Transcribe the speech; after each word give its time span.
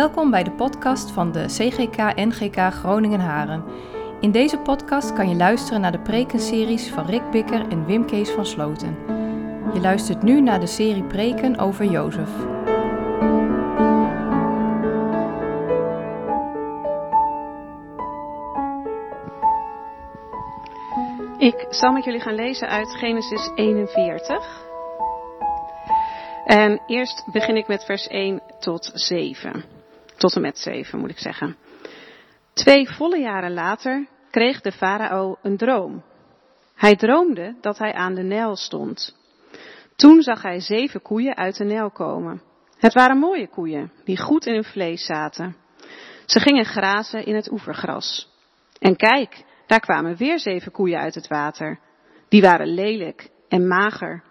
Welkom 0.00 0.30
bij 0.30 0.42
de 0.42 0.50
podcast 0.50 1.10
van 1.10 1.32
de 1.32 1.44
CGK-NGK 1.46 2.56
Groningen-Haren. 2.72 3.64
In 4.20 4.30
deze 4.30 4.58
podcast 4.58 5.12
kan 5.12 5.28
je 5.28 5.34
luisteren 5.34 5.80
naar 5.80 5.92
de 5.92 6.00
prekenseries 6.00 6.88
van 6.88 7.06
Rick 7.06 7.30
Bikker 7.30 7.68
en 7.68 7.86
Wim 7.86 8.06
Kees 8.06 8.30
van 8.30 8.46
Sloten. 8.46 8.96
Je 9.74 9.80
luistert 9.80 10.22
nu 10.22 10.40
naar 10.40 10.60
de 10.60 10.66
serie 10.66 11.04
preken 11.04 11.58
over 11.58 11.84
Jozef. 11.84 12.30
Ik 21.38 21.66
zal 21.70 21.92
met 21.92 22.04
jullie 22.04 22.20
gaan 22.20 22.34
lezen 22.34 22.68
uit 22.68 22.88
Genesis 22.88 23.50
41. 23.54 24.64
En 26.44 26.80
eerst 26.86 27.24
begin 27.32 27.56
ik 27.56 27.68
met 27.68 27.84
vers 27.84 28.06
1 28.06 28.40
tot 28.58 28.90
7. 28.94 29.69
Tot 30.20 30.34
en 30.34 30.40
met 30.40 30.58
7 30.58 30.98
moet 30.98 31.10
ik 31.10 31.18
zeggen. 31.18 31.56
Twee 32.52 32.88
volle 32.88 33.18
jaren 33.18 33.52
later 33.52 34.06
kreeg 34.30 34.60
de 34.60 34.72
farao 34.72 35.36
een 35.42 35.56
droom. 35.56 36.02
Hij 36.74 36.96
droomde 36.96 37.56
dat 37.60 37.78
hij 37.78 37.92
aan 37.92 38.14
de 38.14 38.22
Nijl 38.22 38.56
stond. 38.56 39.16
Toen 39.96 40.22
zag 40.22 40.42
hij 40.42 40.60
zeven 40.60 41.02
koeien 41.02 41.36
uit 41.36 41.56
de 41.56 41.64
Nijl 41.64 41.90
komen. 41.90 42.42
Het 42.76 42.92
waren 42.92 43.18
mooie 43.18 43.48
koeien, 43.48 43.92
die 44.04 44.18
goed 44.18 44.46
in 44.46 44.54
hun 44.54 44.64
vlees 44.64 45.04
zaten. 45.04 45.56
Ze 46.26 46.40
gingen 46.40 46.64
grazen 46.64 47.24
in 47.24 47.34
het 47.34 47.50
oevergras. 47.50 48.28
En 48.78 48.96
kijk, 48.96 49.44
daar 49.66 49.80
kwamen 49.80 50.16
weer 50.16 50.38
zeven 50.38 50.72
koeien 50.72 51.00
uit 51.00 51.14
het 51.14 51.28
water. 51.28 51.78
Die 52.28 52.42
waren 52.42 52.74
lelijk 52.74 53.30
en 53.48 53.66
mager. 53.66 54.22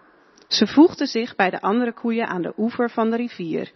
Ze 0.48 0.66
voegden 0.66 1.06
zich 1.06 1.36
bij 1.36 1.50
de 1.50 1.60
andere 1.60 1.92
koeien 1.92 2.26
aan 2.26 2.42
de 2.42 2.52
oever 2.56 2.90
van 2.90 3.10
de 3.10 3.16
rivier. 3.16 3.72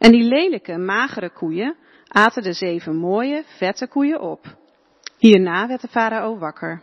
En 0.00 0.12
die 0.12 0.22
lelijke, 0.22 0.78
magere 0.78 1.30
koeien 1.30 1.76
aten 2.08 2.42
de 2.42 2.52
zeven 2.52 2.96
mooie, 2.96 3.44
vette 3.46 3.88
koeien 3.88 4.20
op. 4.20 4.56
Hierna 5.18 5.66
werd 5.66 5.80
de 5.80 5.88
farao 5.88 6.38
wakker. 6.38 6.82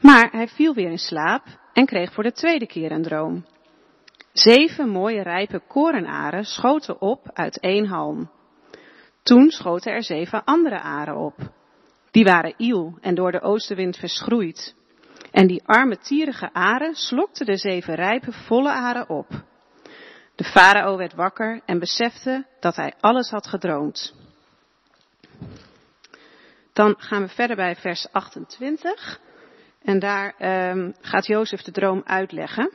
Maar 0.00 0.28
hij 0.30 0.48
viel 0.48 0.74
weer 0.74 0.90
in 0.90 0.98
slaap 0.98 1.42
en 1.72 1.86
kreeg 1.86 2.12
voor 2.12 2.22
de 2.22 2.32
tweede 2.32 2.66
keer 2.66 2.92
een 2.92 3.02
droom. 3.02 3.44
Zeven 4.32 4.88
mooie 4.88 5.22
rijpe 5.22 5.60
korenaren 5.68 6.44
schoten 6.44 7.00
op 7.00 7.30
uit 7.32 7.60
één 7.60 7.86
halm. 7.86 8.30
Toen 9.22 9.50
schoten 9.50 9.92
er 9.92 10.02
zeven 10.02 10.44
andere 10.44 10.80
aren 10.80 11.16
op. 11.16 11.36
Die 12.10 12.24
waren 12.24 12.54
iel 12.56 12.98
en 13.00 13.14
door 13.14 13.32
de 13.32 13.40
oostenwind 13.40 13.96
verschroeid. 13.96 14.74
En 15.30 15.46
die 15.46 15.62
arme 15.64 15.98
tierige 15.98 16.52
aren 16.52 16.94
slokten 16.94 17.46
de 17.46 17.56
zeven 17.56 17.94
rijpe 17.94 18.32
volle 18.32 18.72
aren 18.72 19.08
op. 19.08 19.44
De 20.34 20.44
farao 20.44 20.96
werd 20.96 21.14
wakker 21.14 21.60
en 21.64 21.78
besefte 21.78 22.46
dat 22.60 22.76
hij 22.76 22.94
alles 23.00 23.30
had 23.30 23.46
gedroomd. 23.46 24.14
Dan 26.72 26.94
gaan 26.98 27.22
we 27.22 27.28
verder 27.28 27.56
bij 27.56 27.76
vers 27.76 28.06
28. 28.12 29.20
En 29.82 29.98
daar 29.98 30.34
um, 30.70 30.94
gaat 31.00 31.26
Jozef 31.26 31.62
de 31.62 31.70
droom 31.70 32.02
uitleggen. 32.04 32.70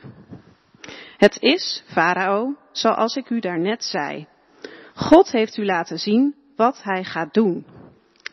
Het 1.16 1.36
is, 1.40 1.82
farao, 1.86 2.56
zoals 2.72 3.16
ik 3.16 3.30
u 3.30 3.40
daarnet 3.40 3.84
zei. 3.84 4.26
God 4.94 5.30
heeft 5.30 5.56
u 5.56 5.64
laten 5.64 5.98
zien 5.98 6.34
wat 6.56 6.82
hij 6.82 7.04
gaat 7.04 7.34
doen. 7.34 7.66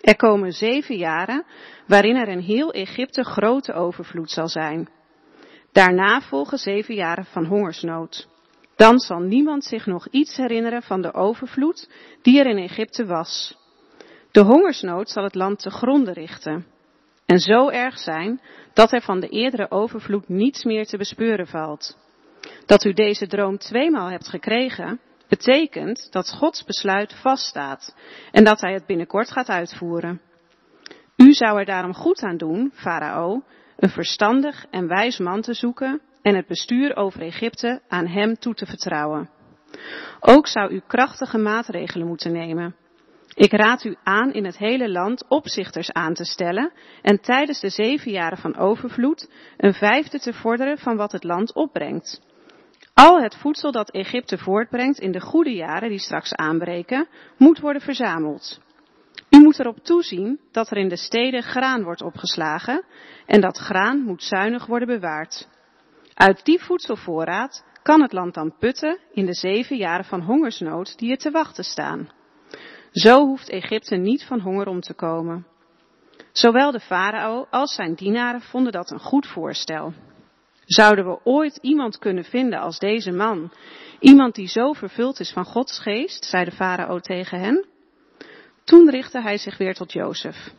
Er 0.02 0.16
komen 0.16 0.52
zeven 0.52 0.96
jaren 0.96 1.46
waarin 1.88 2.16
er 2.16 2.28
in 2.28 2.40
heel 2.40 2.72
Egypte 2.72 3.24
grote 3.24 3.74
overvloed 3.74 4.32
zal 4.32 4.48
zijn. 4.48 4.90
Daarna 5.72 6.22
volgen 6.22 6.58
zeven 6.58 6.96
jaren 6.96 7.26
van 7.26 7.46
hongersnood. 7.46 8.28
Dan 8.78 9.00
zal 9.00 9.20
niemand 9.20 9.64
zich 9.64 9.86
nog 9.86 10.08
iets 10.08 10.36
herinneren 10.36 10.82
van 10.82 11.02
de 11.02 11.14
overvloed 11.14 11.90
die 12.22 12.40
er 12.40 12.46
in 12.46 12.58
Egypte 12.58 13.06
was. 13.06 13.58
De 14.32 14.42
hongersnood 14.42 15.10
zal 15.10 15.24
het 15.24 15.36
land 15.36 15.60
te 15.60 15.70
gronden 15.70 16.14
richten. 16.14 16.66
En 17.26 17.40
zo 17.40 17.70
erg 17.70 17.98
zijn 18.00 18.42
dat 18.74 18.92
er 18.92 19.02
van 19.02 19.20
de 19.20 19.28
eerdere 19.28 19.72
overvloed 19.72 20.30
niets 20.30 20.64
meer 20.64 20.86
te 20.86 20.98
bespeuren 20.98 21.48
valt. 21.48 21.98
Dat 22.66 22.84
u 22.84 22.94
deze 22.94 23.28
droom 23.28 23.58
tweemaal 23.58 24.10
hebt 24.10 24.28
gekregen, 24.28 25.00
betekent 25.28 26.12
dat 26.12 26.34
Gods 26.34 26.64
besluit 26.64 27.14
vaststaat 27.14 27.96
en 28.32 28.44
dat 28.44 28.62
hij 28.62 28.74
het 28.74 28.86
binnenkort 28.86 29.32
gaat 29.32 29.50
uitvoeren. 29.50 30.22
U 31.16 31.34
zou 31.34 31.60
er 31.60 31.66
daarom 31.66 31.94
goed 31.94 32.22
aan 32.22 32.38
doen, 32.38 32.72
farao, 32.74 33.44
een 33.78 33.90
verstandig 33.90 34.66
en 34.70 34.88
wijs 34.88 35.18
man 35.18 35.42
te 35.42 35.54
zoeken 35.54 36.02
en 36.28 36.36
het 36.36 36.48
bestuur 36.48 36.96
over 36.96 37.22
Egypte 37.22 37.82
aan 37.88 38.08
hem 38.08 38.36
toe 38.36 38.54
te 38.54 38.66
vertrouwen. 38.66 39.30
Ook 40.20 40.48
zou 40.48 40.72
u 40.72 40.82
krachtige 40.88 41.38
maatregelen 41.38 42.08
moeten 42.08 42.32
nemen. 42.32 42.76
Ik 43.34 43.52
raad 43.52 43.84
u 43.84 43.96
aan 44.04 44.34
in 44.34 44.46
het 44.46 44.58
hele 44.58 44.90
land 44.92 45.26
opzichters 45.28 45.92
aan 45.92 46.14
te 46.14 46.26
stellen 46.26 46.72
en 47.02 47.22
tijdens 47.22 47.60
de 47.60 47.70
zeven 47.70 48.12
jaren 48.12 48.38
van 48.38 48.58
overvloed 48.58 49.30
een 49.58 49.74
vijfde 49.74 50.20
te 50.20 50.34
vorderen 50.34 50.78
van 50.78 50.98
wat 50.98 51.12
het 51.12 51.24
land 51.24 51.54
opbrengt. 51.54 52.22
Al 52.94 53.22
het 53.22 53.36
voedsel 53.36 53.72
dat 53.72 53.92
Egypte 53.92 54.38
voortbrengt 54.38 55.00
in 55.00 55.12
de 55.12 55.22
goede 55.22 55.54
jaren 55.54 55.90
die 55.90 56.00
straks 56.00 56.34
aanbreken, 56.34 57.08
moet 57.38 57.60
worden 57.60 57.82
verzameld. 57.82 58.60
U 59.30 59.38
moet 59.38 59.60
erop 59.60 59.78
toezien 59.84 60.40
dat 60.52 60.72
er 60.72 60.78
in 60.78 60.90
de 60.90 60.98
steden 60.98 61.44
graan 61.44 61.84
wordt 61.84 62.02
opgeslagen 62.02 62.84
en 63.26 63.42
dat 63.42 63.58
graan 63.58 64.02
moet 64.02 64.24
zuinig 64.24 64.66
worden 64.66 64.88
bewaard. 64.88 65.48
Uit 66.18 66.46
die 66.46 66.64
voedselvoorraad 66.64 67.66
kan 67.84 68.02
het 68.02 68.14
land 68.14 68.34
dan 68.34 68.56
putten 68.60 69.00
in 69.12 69.26
de 69.26 69.34
zeven 69.34 69.78
jaren 69.78 70.06
van 70.06 70.22
hongersnood 70.22 70.98
die 70.98 71.12
er 71.12 71.18
te 71.18 71.32
wachten 71.32 71.64
staan. 71.64 72.10
Zo 72.92 73.26
hoeft 73.26 73.50
Egypte 73.50 73.96
niet 73.96 74.24
van 74.24 74.40
honger 74.40 74.68
om 74.68 74.82
te 74.82 74.94
komen. 74.94 75.48
Zowel 76.32 76.72
de 76.72 76.80
farao 76.80 77.48
als 77.50 77.76
zijn 77.76 77.94
dienaren 77.94 78.42
vonden 78.42 78.72
dat 78.72 78.92
een 78.92 79.00
goed 79.00 79.28
voorstel. 79.28 79.94
Zouden 80.66 81.06
we 81.06 81.20
ooit 81.24 81.58
iemand 81.62 81.98
kunnen 82.00 82.24
vinden 82.24 82.60
als 82.60 82.80
deze 82.80 83.12
man? 83.12 83.54
Iemand 84.00 84.36
die 84.36 84.48
zo 84.48 84.74
vervuld 84.74 85.20
is 85.20 85.32
van 85.32 85.46
Gods 85.46 85.80
geest, 85.80 86.26
zei 86.26 86.46
de 86.46 86.52
farao 86.52 87.00
tegen 87.00 87.40
hen. 87.40 87.66
Toen 88.64 88.90
richtte 88.90 89.22
hij 89.22 89.38
zich 89.38 89.58
weer 89.58 89.74
tot 89.74 89.94
Jozef. 89.94 90.52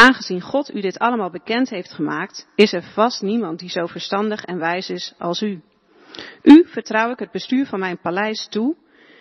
Aangezien 0.00 0.40
God 0.40 0.74
u 0.74 0.80
dit 0.80 0.98
allemaal 0.98 1.30
bekend 1.30 1.70
heeft 1.70 1.92
gemaakt, 1.92 2.48
is 2.54 2.72
er 2.72 2.82
vast 2.82 3.22
niemand 3.22 3.58
die 3.58 3.68
zo 3.68 3.86
verstandig 3.86 4.44
en 4.44 4.58
wijs 4.58 4.90
is 4.90 5.14
als 5.18 5.42
u. 5.42 5.62
U 6.42 6.66
vertrouw 6.66 7.10
ik 7.10 7.18
het 7.18 7.30
bestuur 7.30 7.66
van 7.66 7.78
mijn 7.78 7.98
paleis 7.98 8.46
toe 8.50 8.76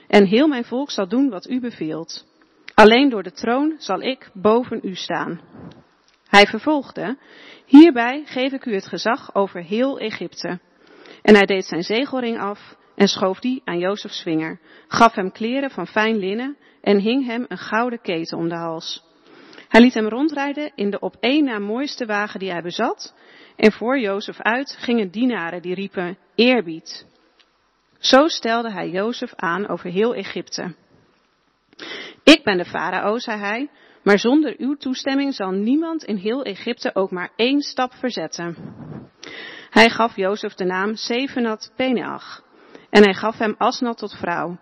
en 0.08 0.26
heel 0.26 0.48
mijn 0.48 0.66
volk 0.66 0.92
zal 0.92 1.08
doen 1.08 1.30
wat 1.30 1.50
u 1.50 1.60
beveelt. 1.60 2.26
Alleen 2.74 3.10
door 3.10 3.24
de 3.24 3.32
troon 3.32 3.76
zal 3.78 4.02
ik 4.02 4.30
boven 4.34 4.80
u 4.84 4.96
staan. 4.96 5.42
Hij 6.28 6.46
vervolgde, 6.46 7.18
hierbij 7.66 8.24
geef 8.26 8.52
ik 8.52 8.66
u 8.66 8.74
het 8.74 8.88
gezag 8.88 9.36
over 9.36 9.64
heel 9.64 10.00
Egypte. 10.00 10.60
En 11.22 11.36
hij 11.36 11.46
deed 11.46 11.66
zijn 11.66 11.84
zegelring 11.84 12.40
af 12.40 12.76
en 12.96 13.08
schoof 13.08 13.40
die 13.40 13.62
aan 13.66 13.80
Jozefs 13.80 14.22
vinger, 14.22 14.60
gaf 14.88 15.16
hem 15.16 15.32
kleren 15.32 15.72
van 15.72 15.88
fijn 15.88 16.18
linnen 16.18 16.58
en 16.82 17.00
hing 17.00 17.26
hem 17.26 17.46
een 17.48 17.58
gouden 17.58 18.02
keten 18.02 18.38
om 18.38 18.50
de 18.50 18.56
hals. 18.56 19.09
Hij 19.70 19.82
liet 19.82 19.94
hem 19.94 20.08
rondrijden 20.08 20.72
in 20.76 20.90
de 20.90 21.00
op 21.00 21.16
één 21.20 21.44
na 21.44 21.60
mooiste 21.60 22.06
wagen 22.06 22.40
die 22.40 22.52
hij 22.52 22.62
bezat, 22.62 23.14
en 23.56 23.72
voor 23.72 24.00
Jozef 24.00 24.42
uit 24.42 24.78
gingen 24.80 25.12
dienaren 25.12 25.62
die 25.62 25.74
riepen 25.74 26.18
eerbied. 26.36 27.08
Zo 28.00 28.28
stelde 28.28 28.72
hij 28.72 28.90
Jozef 28.90 29.34
aan 29.36 29.68
over 29.68 29.90
heel 29.90 30.16
Egypte. 30.16 30.76
Ik 32.24 32.44
ben 32.44 32.58
de 32.58 32.66
farao, 32.66 33.18
zei 33.18 33.40
hij, 33.40 33.70
maar 34.04 34.20
zonder 34.20 34.56
uw 34.58 34.76
toestemming 34.76 35.34
zal 35.34 35.52
niemand 35.52 36.04
in 36.04 36.16
heel 36.16 36.44
Egypte 36.44 36.96
ook 36.96 37.12
maar 37.12 37.32
één 37.36 37.62
stap 37.62 37.94
verzetten. 37.94 38.56
Hij 39.70 39.90
gaf 39.90 40.16
Jozef 40.16 40.54
de 40.54 40.66
naam 40.66 40.96
Sevenat 40.96 41.74
Peneach 41.76 42.44
en 42.90 43.04
hij 43.04 43.14
gaf 43.14 43.38
hem 43.38 43.56
Asnat 43.58 43.98
tot 43.98 44.18
vrouw. 44.18 44.60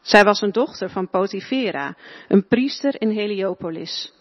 Zij 0.00 0.24
was 0.24 0.40
een 0.40 0.52
dochter 0.52 0.90
van 0.90 1.10
Potifera, 1.10 1.96
een 2.28 2.46
priester 2.46 3.00
in 3.00 3.10
Heliopolis. 3.10 4.12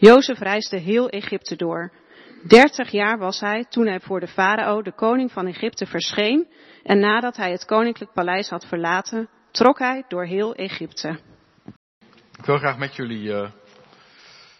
Jozef 0.00 0.38
reisde 0.38 0.76
heel 0.76 1.08
Egypte 1.08 1.56
door. 1.56 1.92
Dertig 2.46 2.90
jaar 2.90 3.18
was 3.18 3.40
hij 3.40 3.64
toen 3.68 3.86
hij 3.86 4.00
voor 4.00 4.20
de 4.20 4.26
farao, 4.26 4.82
de 4.82 4.92
koning 4.92 5.32
van 5.32 5.46
Egypte, 5.46 5.86
verscheen 5.86 6.48
en 6.82 6.98
nadat 6.98 7.36
hij 7.36 7.50
het 7.50 7.64
koninklijk 7.64 8.12
paleis 8.12 8.48
had 8.48 8.66
verlaten, 8.66 9.28
trok 9.50 9.78
hij 9.78 10.04
door 10.08 10.24
heel 10.24 10.54
Egypte. 10.54 11.18
Ik 12.38 12.44
wil 12.44 12.58
graag 12.58 12.78
met 12.78 12.96
jullie 12.96 13.22
uh, 13.22 13.50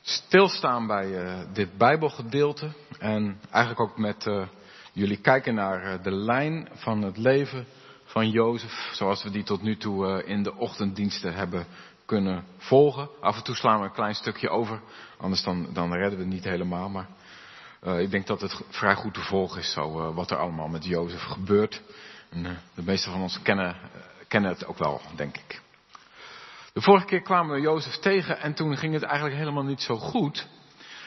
stilstaan 0.00 0.87
bij 0.87 1.06
uh, 1.06 1.40
dit 1.52 1.78
Bijbelgedeelte. 1.78 2.72
En 2.98 3.40
eigenlijk 3.50 3.81
ook 3.90 3.98
met 3.98 4.26
uh, 4.26 4.46
jullie 4.92 5.20
kijken 5.20 5.54
naar 5.54 6.02
de 6.02 6.12
lijn 6.12 6.69
van 6.72 7.02
het 7.02 7.16
leven 7.16 7.66
van 8.04 8.31
Jozef. 8.31 8.90
Zoals 8.92 9.22
we 9.22 9.31
die 9.31 9.44
tot 9.44 9.62
nu 9.62 9.76
toe 9.76 10.25
in 10.25 10.42
de 10.42 10.56
ochtenddiensten 10.56 11.34
hebben 11.34 11.66
kunnen 12.10 12.44
volgen. 12.56 13.08
Af 13.20 13.36
en 13.36 13.42
toe 13.42 13.54
slaan 13.54 13.78
we 13.78 13.84
een 13.84 13.92
klein 13.92 14.14
stukje 14.14 14.48
over. 14.48 14.80
Anders 15.16 15.42
dan, 15.42 15.68
dan 15.72 15.92
redden 15.92 16.18
we 16.18 16.24
het 16.24 16.32
niet 16.32 16.44
helemaal. 16.44 16.88
Maar 16.88 17.06
ik 18.00 18.10
denk 18.10 18.26
dat 18.26 18.40
het 18.40 18.62
vrij 18.68 18.94
goed 18.94 19.14
te 19.14 19.20
volgen 19.20 19.60
is 19.60 19.72
zo, 19.72 20.12
wat 20.14 20.30
er 20.30 20.36
allemaal 20.36 20.68
met 20.68 20.84
Jozef 20.84 21.22
gebeurt. 21.22 21.82
En, 22.30 22.58
de 22.74 22.82
meeste 22.82 23.10
van 23.10 23.20
ons 23.20 23.42
kennen, 23.42 23.76
kennen 24.28 24.50
het 24.50 24.66
ook 24.66 24.78
wel, 24.78 25.00
denk 25.16 25.36
ik. 25.36 25.60
De 26.72 26.80
vorige 26.80 27.06
keer 27.06 27.22
kwamen 27.22 27.54
we 27.54 27.60
Jozef 27.60 27.94
tegen 27.94 28.40
en 28.40 28.54
toen 28.54 28.76
ging 28.76 28.94
het 28.94 29.02
eigenlijk 29.02 29.36
helemaal 29.36 29.64
niet 29.64 29.82
zo 29.82 29.96
goed. 29.96 30.48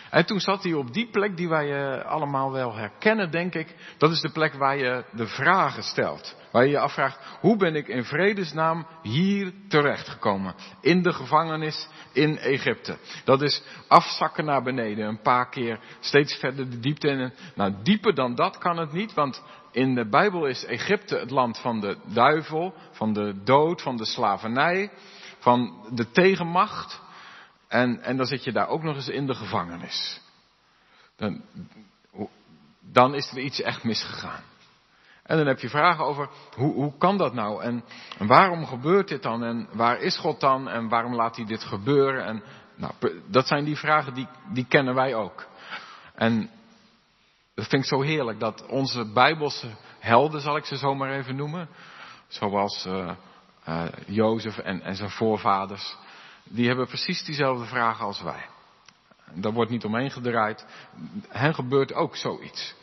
En 0.10 0.26
toen 0.26 0.40
zat 0.40 0.64
hij 0.64 0.74
op 0.74 0.94
die 0.94 1.10
plek 1.10 1.38
die 1.38 1.50
wij 1.50 2.04
allemaal 2.04 2.52
wel 2.52 2.76
herkennen, 2.76 3.32
denk 3.32 3.56
ik. 3.56 3.76
Dat 3.98 4.12
is 4.12 4.22
de 4.22 4.32
plek 4.32 4.54
waar 4.54 4.78
je 4.78 5.04
de 5.12 5.28
vragen 5.28 5.84
stelt. 5.84 6.36
Waar 6.54 6.64
je 6.64 6.70
je 6.70 6.80
afvraagt, 6.80 7.20
hoe 7.40 7.58
ben 7.58 7.76
ik 7.76 7.88
in 7.88 8.04
vredesnaam 8.04 8.88
hier 9.02 9.54
terechtgekomen? 9.68 10.56
In 10.82 11.02
de 11.02 11.14
gevangenis 11.14 11.88
in 12.12 12.38
Egypte. 12.38 12.98
Dat 13.24 13.42
is 13.42 13.64
afzakken 13.88 14.46
naar 14.46 14.64
beneden, 14.64 15.08
een 15.08 15.22
paar 15.22 15.50
keer 15.50 15.80
steeds 16.00 16.36
verder 16.36 16.70
de 16.70 16.80
diepte 16.80 17.08
in. 17.08 17.34
Nou, 17.56 17.74
dieper 17.84 18.16
dan 18.16 18.36
dat 18.36 18.58
kan 18.58 18.78
het 18.78 18.92
niet, 18.92 19.14
want 19.14 19.44
in 19.72 19.96
de 19.96 20.10
Bijbel 20.10 20.46
is 20.46 20.66
Egypte 20.66 21.18
het 21.18 21.32
land 21.32 21.60
van 21.60 21.80
de 21.80 21.98
duivel, 22.06 22.74
van 22.92 23.14
de 23.14 23.44
dood, 23.44 23.82
van 23.82 23.98
de 23.98 24.06
slavernij, 24.06 24.92
van 25.40 25.88
de 25.94 26.12
tegenmacht. 26.12 27.02
En, 27.68 28.02
en 28.02 28.18
dan 28.18 28.26
zit 28.26 28.44
je 28.44 28.52
daar 28.52 28.68
ook 28.68 28.84
nog 28.84 28.96
eens 28.96 29.10
in 29.10 29.28
de 29.28 29.36
gevangenis. 29.36 30.22
Dan, 31.16 31.42
dan 32.80 33.16
is 33.16 33.32
er 33.32 33.40
iets 33.40 33.62
echt 33.62 33.84
misgegaan. 33.84 34.44
En 35.24 35.38
dan 35.38 35.48
heb 35.48 35.60
je 35.60 35.70
vragen 35.70 36.06
over 36.06 36.30
hoe, 36.56 36.74
hoe 36.74 36.98
kan 36.98 37.18
dat 37.18 37.34
nou? 37.34 37.64
En, 37.64 37.84
waarom 38.18 38.66
gebeurt 38.66 39.08
dit 39.08 39.24
dan? 39.24 39.44
En 39.44 39.68
waar 39.74 40.00
is 40.00 40.18
God 40.18 40.40
dan? 40.40 40.70
En 40.70 40.90
waarom 40.90 41.16
laat 41.16 41.36
hij 41.36 41.46
dit 41.46 41.64
gebeuren? 41.64 42.26
En 42.26 42.44
nou, 42.76 42.94
dat 43.28 43.48
zijn 43.48 43.64
die 43.64 43.78
vragen 43.78 44.14
die, 44.14 44.28
die 44.54 44.66
kennen 44.66 44.96
wij 44.96 45.16
ook. 45.16 45.46
En 46.16 46.50
dat 47.56 47.68
vind 47.68 47.84
ik 47.84 47.90
zo 47.90 48.02
heerlijk 48.02 48.40
dat 48.40 48.66
onze 48.68 49.12
Bijbelse 49.12 49.68
helden, 50.00 50.42
zal 50.42 50.58
ik 50.58 50.66
ze 50.66 50.78
zo 50.78 50.96
maar 50.96 51.12
even 51.12 51.36
noemen, 51.36 51.70
zoals 52.28 52.86
uh, 52.86 53.12
Jozef 54.06 54.58
en, 54.58 54.82
en 54.82 54.96
zijn 54.96 55.10
voorvaders, 55.10 55.96
die 56.44 56.68
hebben 56.68 56.88
precies 56.88 57.24
diezelfde 57.24 57.66
vragen 57.66 58.06
als 58.06 58.22
wij. 58.22 58.46
Daar 59.34 59.54
wordt 59.54 59.72
niet 59.72 59.86
omheen 59.86 60.12
gedraaid. 60.12 60.66
Hen 61.28 61.54
gebeurt 61.54 61.94
ook 61.94 62.16
zoiets. 62.16 62.76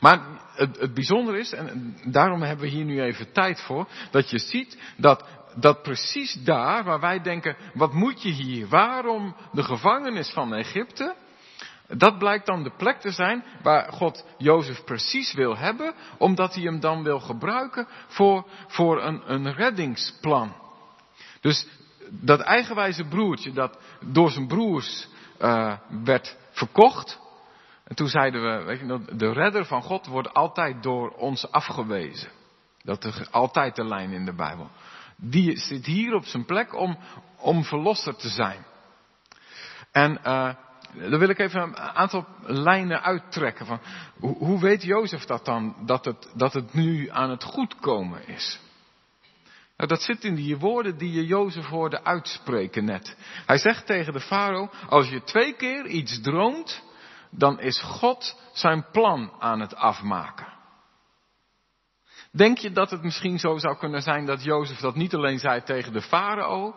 Maar 0.00 0.20
het, 0.54 0.80
het 0.80 0.94
bijzondere 0.94 1.38
is, 1.38 1.52
en 1.52 1.96
daarom 2.04 2.42
hebben 2.42 2.64
we 2.64 2.70
hier 2.70 2.84
nu 2.84 3.02
even 3.02 3.32
tijd 3.32 3.60
voor, 3.60 3.88
dat 4.10 4.30
je 4.30 4.38
ziet 4.38 4.78
dat, 4.96 5.24
dat 5.54 5.82
precies 5.82 6.32
daar 6.32 6.84
waar 6.84 7.00
wij 7.00 7.20
denken, 7.20 7.56
wat 7.74 7.92
moet 7.92 8.22
je 8.22 8.30
hier? 8.30 8.68
Waarom 8.68 9.36
de 9.52 9.62
gevangenis 9.62 10.30
van 10.30 10.54
Egypte? 10.54 11.14
Dat 11.96 12.18
blijkt 12.18 12.46
dan 12.46 12.62
de 12.62 12.72
plek 12.76 13.00
te 13.00 13.10
zijn 13.10 13.44
waar 13.62 13.92
God 13.92 14.24
Jozef 14.38 14.84
precies 14.84 15.34
wil 15.34 15.56
hebben, 15.56 15.94
omdat 16.18 16.54
hij 16.54 16.62
hem 16.62 16.80
dan 16.80 17.02
wil 17.02 17.20
gebruiken 17.20 17.88
voor, 18.06 18.46
voor 18.66 19.02
een, 19.02 19.32
een 19.32 19.52
reddingsplan. 19.52 20.54
Dus 21.40 21.66
dat 22.10 22.40
eigenwijze 22.40 23.04
broertje 23.04 23.52
dat 23.52 23.78
door 24.00 24.30
zijn 24.30 24.46
broers 24.46 25.08
uh, 25.40 25.72
werd 26.04 26.36
verkocht. 26.50 27.18
En 27.88 27.94
toen 27.94 28.08
zeiden 28.08 28.42
we, 28.42 28.64
weet 28.64 28.78
je, 28.78 29.16
de 29.16 29.32
redder 29.32 29.64
van 29.64 29.82
God 29.82 30.06
wordt 30.06 30.34
altijd 30.34 30.82
door 30.82 31.10
ons 31.10 31.50
afgewezen. 31.50 32.30
Dat 32.82 33.04
is 33.04 33.30
altijd 33.30 33.76
de 33.76 33.84
lijn 33.84 34.10
in 34.10 34.24
de 34.24 34.34
Bijbel. 34.34 34.70
Die 35.16 35.56
zit 35.56 35.86
hier 35.86 36.14
op 36.14 36.24
zijn 36.24 36.44
plek 36.44 36.74
om, 36.74 36.98
om 37.38 37.64
verlosser 37.64 38.16
te 38.16 38.28
zijn. 38.28 38.64
En 39.92 40.18
uh, 40.26 40.54
dan 41.10 41.18
wil 41.18 41.28
ik 41.28 41.38
even 41.38 41.62
een 41.62 41.76
aantal 41.76 42.26
lijnen 42.42 43.02
uittrekken. 43.02 43.66
Van, 43.66 43.80
hoe, 44.18 44.36
hoe 44.36 44.60
weet 44.60 44.82
Jozef 44.82 45.24
dat 45.24 45.44
dan, 45.44 45.76
dat 45.86 46.04
het, 46.04 46.30
dat 46.34 46.52
het 46.52 46.74
nu 46.74 47.10
aan 47.10 47.30
het 47.30 47.44
goedkomen 47.44 48.26
is? 48.26 48.60
Nou, 49.76 49.90
dat 49.90 50.02
zit 50.02 50.24
in 50.24 50.34
die 50.34 50.58
woorden 50.58 50.98
die 50.98 51.12
je 51.12 51.26
Jozef 51.26 51.66
hoorde 51.66 52.04
uitspreken 52.04 52.84
net. 52.84 53.16
Hij 53.46 53.58
zegt 53.58 53.86
tegen 53.86 54.12
de 54.12 54.20
farao, 54.20 54.70
als 54.88 55.08
je 55.08 55.22
twee 55.22 55.54
keer 55.54 55.86
iets 55.86 56.20
droomt, 56.20 56.82
dan 57.30 57.60
is 57.60 57.80
God 57.80 58.40
zijn 58.52 58.86
plan 58.92 59.32
aan 59.38 59.60
het 59.60 59.74
afmaken. 59.74 60.56
Denk 62.32 62.58
je 62.58 62.72
dat 62.72 62.90
het 62.90 63.02
misschien 63.02 63.38
zo 63.38 63.58
zou 63.58 63.76
kunnen 63.76 64.02
zijn 64.02 64.26
dat 64.26 64.44
Jozef 64.44 64.78
dat 64.78 64.94
niet 64.94 65.14
alleen 65.14 65.38
zei 65.38 65.62
tegen 65.62 65.92
de 65.92 66.02
farao, 66.02 66.76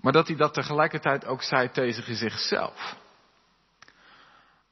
maar 0.00 0.12
dat 0.12 0.26
hij 0.26 0.36
dat 0.36 0.54
tegelijkertijd 0.54 1.26
ook 1.26 1.42
zei 1.42 1.70
tegen 1.70 2.16
zichzelf? 2.16 2.96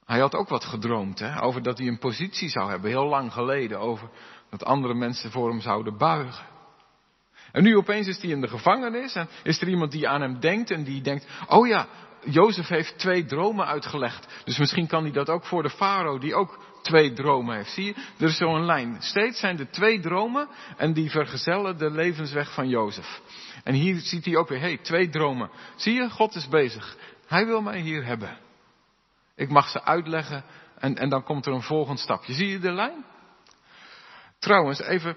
Hij 0.05 0.19
had 0.19 0.35
ook 0.35 0.49
wat 0.49 0.65
gedroomd, 0.65 1.19
hè, 1.19 1.41
over 1.41 1.63
dat 1.63 1.77
hij 1.77 1.87
een 1.87 1.99
positie 1.99 2.49
zou 2.49 2.69
hebben, 2.69 2.89
heel 2.89 3.07
lang 3.07 3.33
geleden, 3.33 3.79
over 3.79 4.09
dat 4.49 4.65
andere 4.65 4.93
mensen 4.93 5.31
voor 5.31 5.49
hem 5.49 5.61
zouden 5.61 5.97
buigen. 5.97 6.45
En 7.51 7.63
nu 7.63 7.77
opeens 7.77 8.07
is 8.07 8.21
hij 8.21 8.29
in 8.29 8.41
de 8.41 8.47
gevangenis 8.47 9.15
en 9.15 9.29
is 9.43 9.61
er 9.61 9.67
iemand 9.67 9.91
die 9.91 10.07
aan 10.07 10.21
hem 10.21 10.39
denkt 10.39 10.71
en 10.71 10.83
die 10.83 11.01
denkt, 11.01 11.27
oh 11.47 11.67
ja, 11.67 11.87
Jozef 12.23 12.67
heeft 12.67 12.97
twee 12.97 13.25
dromen 13.25 13.65
uitgelegd. 13.65 14.27
Dus 14.43 14.57
misschien 14.57 14.87
kan 14.87 15.03
hij 15.03 15.11
dat 15.11 15.29
ook 15.29 15.45
voor 15.45 15.63
de 15.63 15.69
farao 15.69 16.17
die 16.17 16.35
ook 16.35 16.59
twee 16.81 17.13
dromen 17.13 17.55
heeft. 17.55 17.71
Zie 17.71 17.85
je, 17.85 17.93
er 18.17 18.27
is 18.27 18.37
zo'n 18.37 18.65
lijn. 18.65 18.97
Steeds 18.99 19.39
zijn 19.39 19.59
er 19.59 19.71
twee 19.71 19.99
dromen 19.99 20.47
en 20.77 20.93
die 20.93 21.09
vergezellen 21.09 21.77
de 21.77 21.91
levensweg 21.91 22.53
van 22.53 22.69
Jozef. 22.69 23.21
En 23.63 23.73
hier 23.73 23.95
ziet 23.95 24.25
hij 24.25 24.35
ook 24.35 24.49
weer, 24.49 24.59
hé, 24.59 24.67
hey, 24.67 24.77
twee 24.77 25.09
dromen. 25.09 25.49
Zie 25.75 25.93
je, 25.93 26.09
God 26.09 26.35
is 26.35 26.47
bezig. 26.47 26.97
Hij 27.27 27.45
wil 27.45 27.61
mij 27.61 27.79
hier 27.79 28.05
hebben. 28.05 28.37
Ik 29.35 29.49
mag 29.49 29.69
ze 29.69 29.83
uitleggen 29.83 30.43
en, 30.77 30.95
en 30.95 31.09
dan 31.09 31.23
komt 31.23 31.45
er 31.45 31.53
een 31.53 31.61
volgend 31.61 31.99
stapje. 31.99 32.33
Zie 32.33 32.47
je 32.47 32.59
de 32.59 32.71
lijn? 32.71 33.05
Trouwens, 34.39 34.81
even 34.81 35.15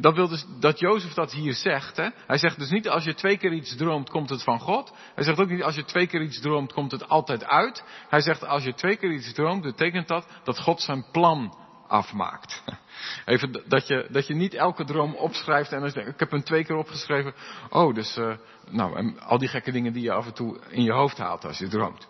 dat 0.00 0.14
wil 0.14 0.28
dus 0.28 0.46
dat 0.60 0.78
Jozef 0.78 1.12
dat 1.12 1.32
hier 1.32 1.54
zegt. 1.54 1.96
Hè? 1.96 2.08
Hij 2.26 2.38
zegt 2.38 2.58
dus 2.58 2.70
niet 2.70 2.88
als 2.88 3.04
je 3.04 3.14
twee 3.14 3.36
keer 3.36 3.52
iets 3.52 3.76
droomt, 3.76 4.10
komt 4.10 4.30
het 4.30 4.42
van 4.42 4.60
God. 4.60 4.92
Hij 5.14 5.24
zegt 5.24 5.38
ook 5.38 5.48
niet 5.48 5.62
als 5.62 5.74
je 5.74 5.84
twee 5.84 6.06
keer 6.06 6.22
iets 6.22 6.40
droomt, 6.40 6.72
komt 6.72 6.90
het 6.90 7.08
altijd 7.08 7.44
uit. 7.44 7.84
Hij 8.08 8.20
zegt 8.20 8.46
als 8.46 8.64
je 8.64 8.74
twee 8.74 8.96
keer 8.96 9.12
iets 9.12 9.32
droomt, 9.32 9.62
betekent 9.62 10.08
dat 10.08 10.26
dat 10.44 10.60
God 10.60 10.80
zijn 10.80 11.04
plan 11.12 11.56
afmaakt. 11.88 12.62
Even 13.24 13.62
dat 13.66 13.86
je, 13.86 14.06
dat 14.10 14.26
je 14.26 14.34
niet 14.34 14.54
elke 14.54 14.84
droom 14.84 15.14
opschrijft 15.14 15.72
en 15.72 15.80
dan 15.80 15.90
zegt, 15.90 16.08
ik 16.08 16.18
heb 16.18 16.30
hem 16.30 16.42
twee 16.42 16.64
keer 16.64 16.76
opgeschreven. 16.76 17.34
Oh, 17.70 17.94
dus, 17.94 18.16
uh, 18.16 18.36
nou, 18.70 18.96
en 18.96 19.20
al 19.20 19.38
die 19.38 19.48
gekke 19.48 19.72
dingen 19.72 19.92
die 19.92 20.02
je 20.02 20.12
af 20.12 20.26
en 20.26 20.34
toe 20.34 20.60
in 20.68 20.82
je 20.82 20.92
hoofd 20.92 21.18
haalt 21.18 21.44
als 21.44 21.58
je 21.58 21.68
droomt. 21.68 22.08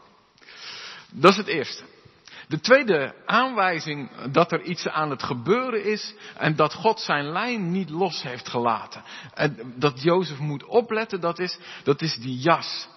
Dat 1.11 1.31
is 1.31 1.37
het 1.37 1.47
eerste. 1.47 1.85
De 2.49 2.61
tweede 2.61 3.15
aanwijzing 3.25 4.11
dat 4.31 4.53
er 4.53 4.63
iets 4.63 4.89
aan 4.89 5.11
het 5.11 5.23
gebeuren 5.23 5.85
is 5.85 6.15
en 6.37 6.57
dat 6.57 6.75
God 6.75 7.01
zijn 7.01 7.25
lijn 7.25 7.71
niet 7.71 7.91
los 7.91 8.23
heeft 8.23 8.49
gelaten. 8.49 9.03
En 9.35 9.75
dat 9.77 10.03
Jozef 10.03 10.39
moet 10.39 10.65
opletten, 10.65 11.21
dat 11.21 11.39
is, 11.39 11.59
dat 11.85 12.03
is 12.03 12.17
die 12.17 12.39
jas. 12.39 12.89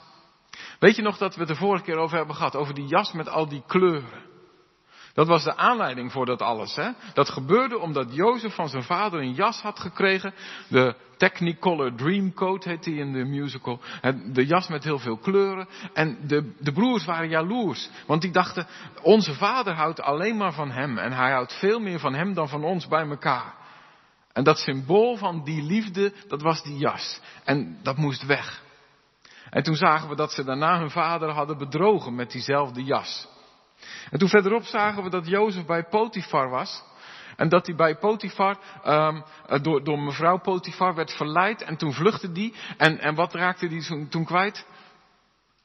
Weet 0.80 0.96
je 0.96 1.02
nog 1.02 1.18
dat 1.18 1.34
we 1.34 1.40
het 1.40 1.50
de 1.50 1.56
vorige 1.56 1.84
keer 1.84 1.98
over 1.98 2.18
hebben 2.18 2.36
gehad, 2.36 2.56
over 2.56 2.74
die 2.74 2.88
jas 2.88 3.12
met 3.12 3.30
al 3.30 3.48
die 3.48 3.64
kleuren. 3.68 4.28
Dat 5.20 5.28
was 5.28 5.44
de 5.44 5.56
aanleiding 5.56 6.12
voor 6.12 6.26
dat 6.26 6.42
alles. 6.42 6.76
Hè? 6.76 6.90
Dat 7.14 7.30
gebeurde 7.30 7.80
omdat 7.80 8.16
Jozef 8.16 8.56
van 8.56 8.70
zijn 8.70 8.84
vader 8.84 9.20
een 9.20 9.34
jas 9.34 9.62
had 9.62 9.80
gekregen. 9.80 10.34
De 10.68 10.96
Technicolor 11.18 11.96
Dreamcoat 11.96 12.64
heet 12.64 12.84
die 12.84 12.96
in 12.96 13.14
de 13.14 13.26
musical. 13.26 13.82
De 14.32 14.46
jas 14.46 14.68
met 14.68 14.84
heel 14.84 15.00
veel 15.00 15.18
kleuren. 15.18 15.68
En 15.94 16.18
de, 16.28 16.54
de 16.60 16.72
broers 16.72 17.06
waren 17.06 17.30
jaloers. 17.30 17.90
Want 18.08 18.22
die 18.22 18.32
dachten, 18.32 18.68
onze 19.02 19.34
vader 19.34 19.74
houdt 19.74 20.02
alleen 20.02 20.38
maar 20.38 20.54
van 20.54 20.72
hem. 20.72 20.98
En 20.98 21.12
hij 21.12 21.32
houdt 21.32 21.60
veel 21.60 21.80
meer 21.80 22.00
van 22.00 22.14
hem 22.14 22.34
dan 22.34 22.50
van 22.50 22.64
ons 22.64 22.88
bij 22.88 23.08
elkaar. 23.10 23.54
En 24.34 24.44
dat 24.44 24.58
symbool 24.58 25.18
van 25.18 25.44
die 25.44 25.64
liefde, 25.64 26.14
dat 26.28 26.42
was 26.42 26.64
die 26.64 26.78
jas. 26.78 27.22
En 27.44 27.80
dat 27.84 27.98
moest 27.98 28.26
weg. 28.26 28.64
En 29.50 29.64
toen 29.64 29.76
zagen 29.76 30.10
we 30.10 30.16
dat 30.16 30.32
ze 30.32 30.44
daarna 30.44 30.80
hun 30.80 30.92
vader 30.92 31.30
hadden 31.30 31.58
bedrogen 31.58 32.16
met 32.16 32.32
diezelfde 32.32 32.84
jas. 32.84 33.38
En 34.12 34.20
toen 34.20 34.30
verderop 34.30 34.64
zagen 34.64 35.04
we 35.04 35.10
dat 35.10 35.28
Jozef 35.28 35.66
bij 35.66 35.84
Potifar 35.84 36.50
was. 36.50 36.84
En 37.36 37.50
dat 37.50 37.66
hij 37.66 37.76
bij 37.76 37.96
Potifar, 37.96 38.58
um, 38.86 39.24
door, 39.62 39.84
door 39.84 40.00
mevrouw 40.00 40.38
Potifar 40.38 40.96
werd 40.96 41.14
verleid. 41.14 41.62
En 41.62 41.78
toen 41.78 41.94
vluchtte 41.94 42.32
die. 42.32 42.54
En, 42.78 43.00
en 43.00 43.16
wat 43.16 43.34
raakte 43.34 43.68
hij 43.68 44.08
toen 44.10 44.26
kwijt? 44.26 44.66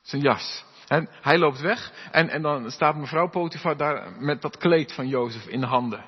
Zijn 0.02 0.23
jas. 0.23 0.64
En 0.88 1.09
hij 1.21 1.38
loopt 1.38 1.61
weg. 1.61 1.92
En, 2.11 2.28
en 2.28 2.42
dan 2.42 2.71
staat 2.71 2.97
mevrouw 2.97 3.28
Potifar 3.28 3.76
daar 3.76 4.12
met 4.18 4.42
dat 4.42 4.56
kleed 4.56 4.92
van 4.92 5.09
Jozef 5.09 5.47
in 5.47 5.61
de 5.61 5.66
handen. 5.66 6.04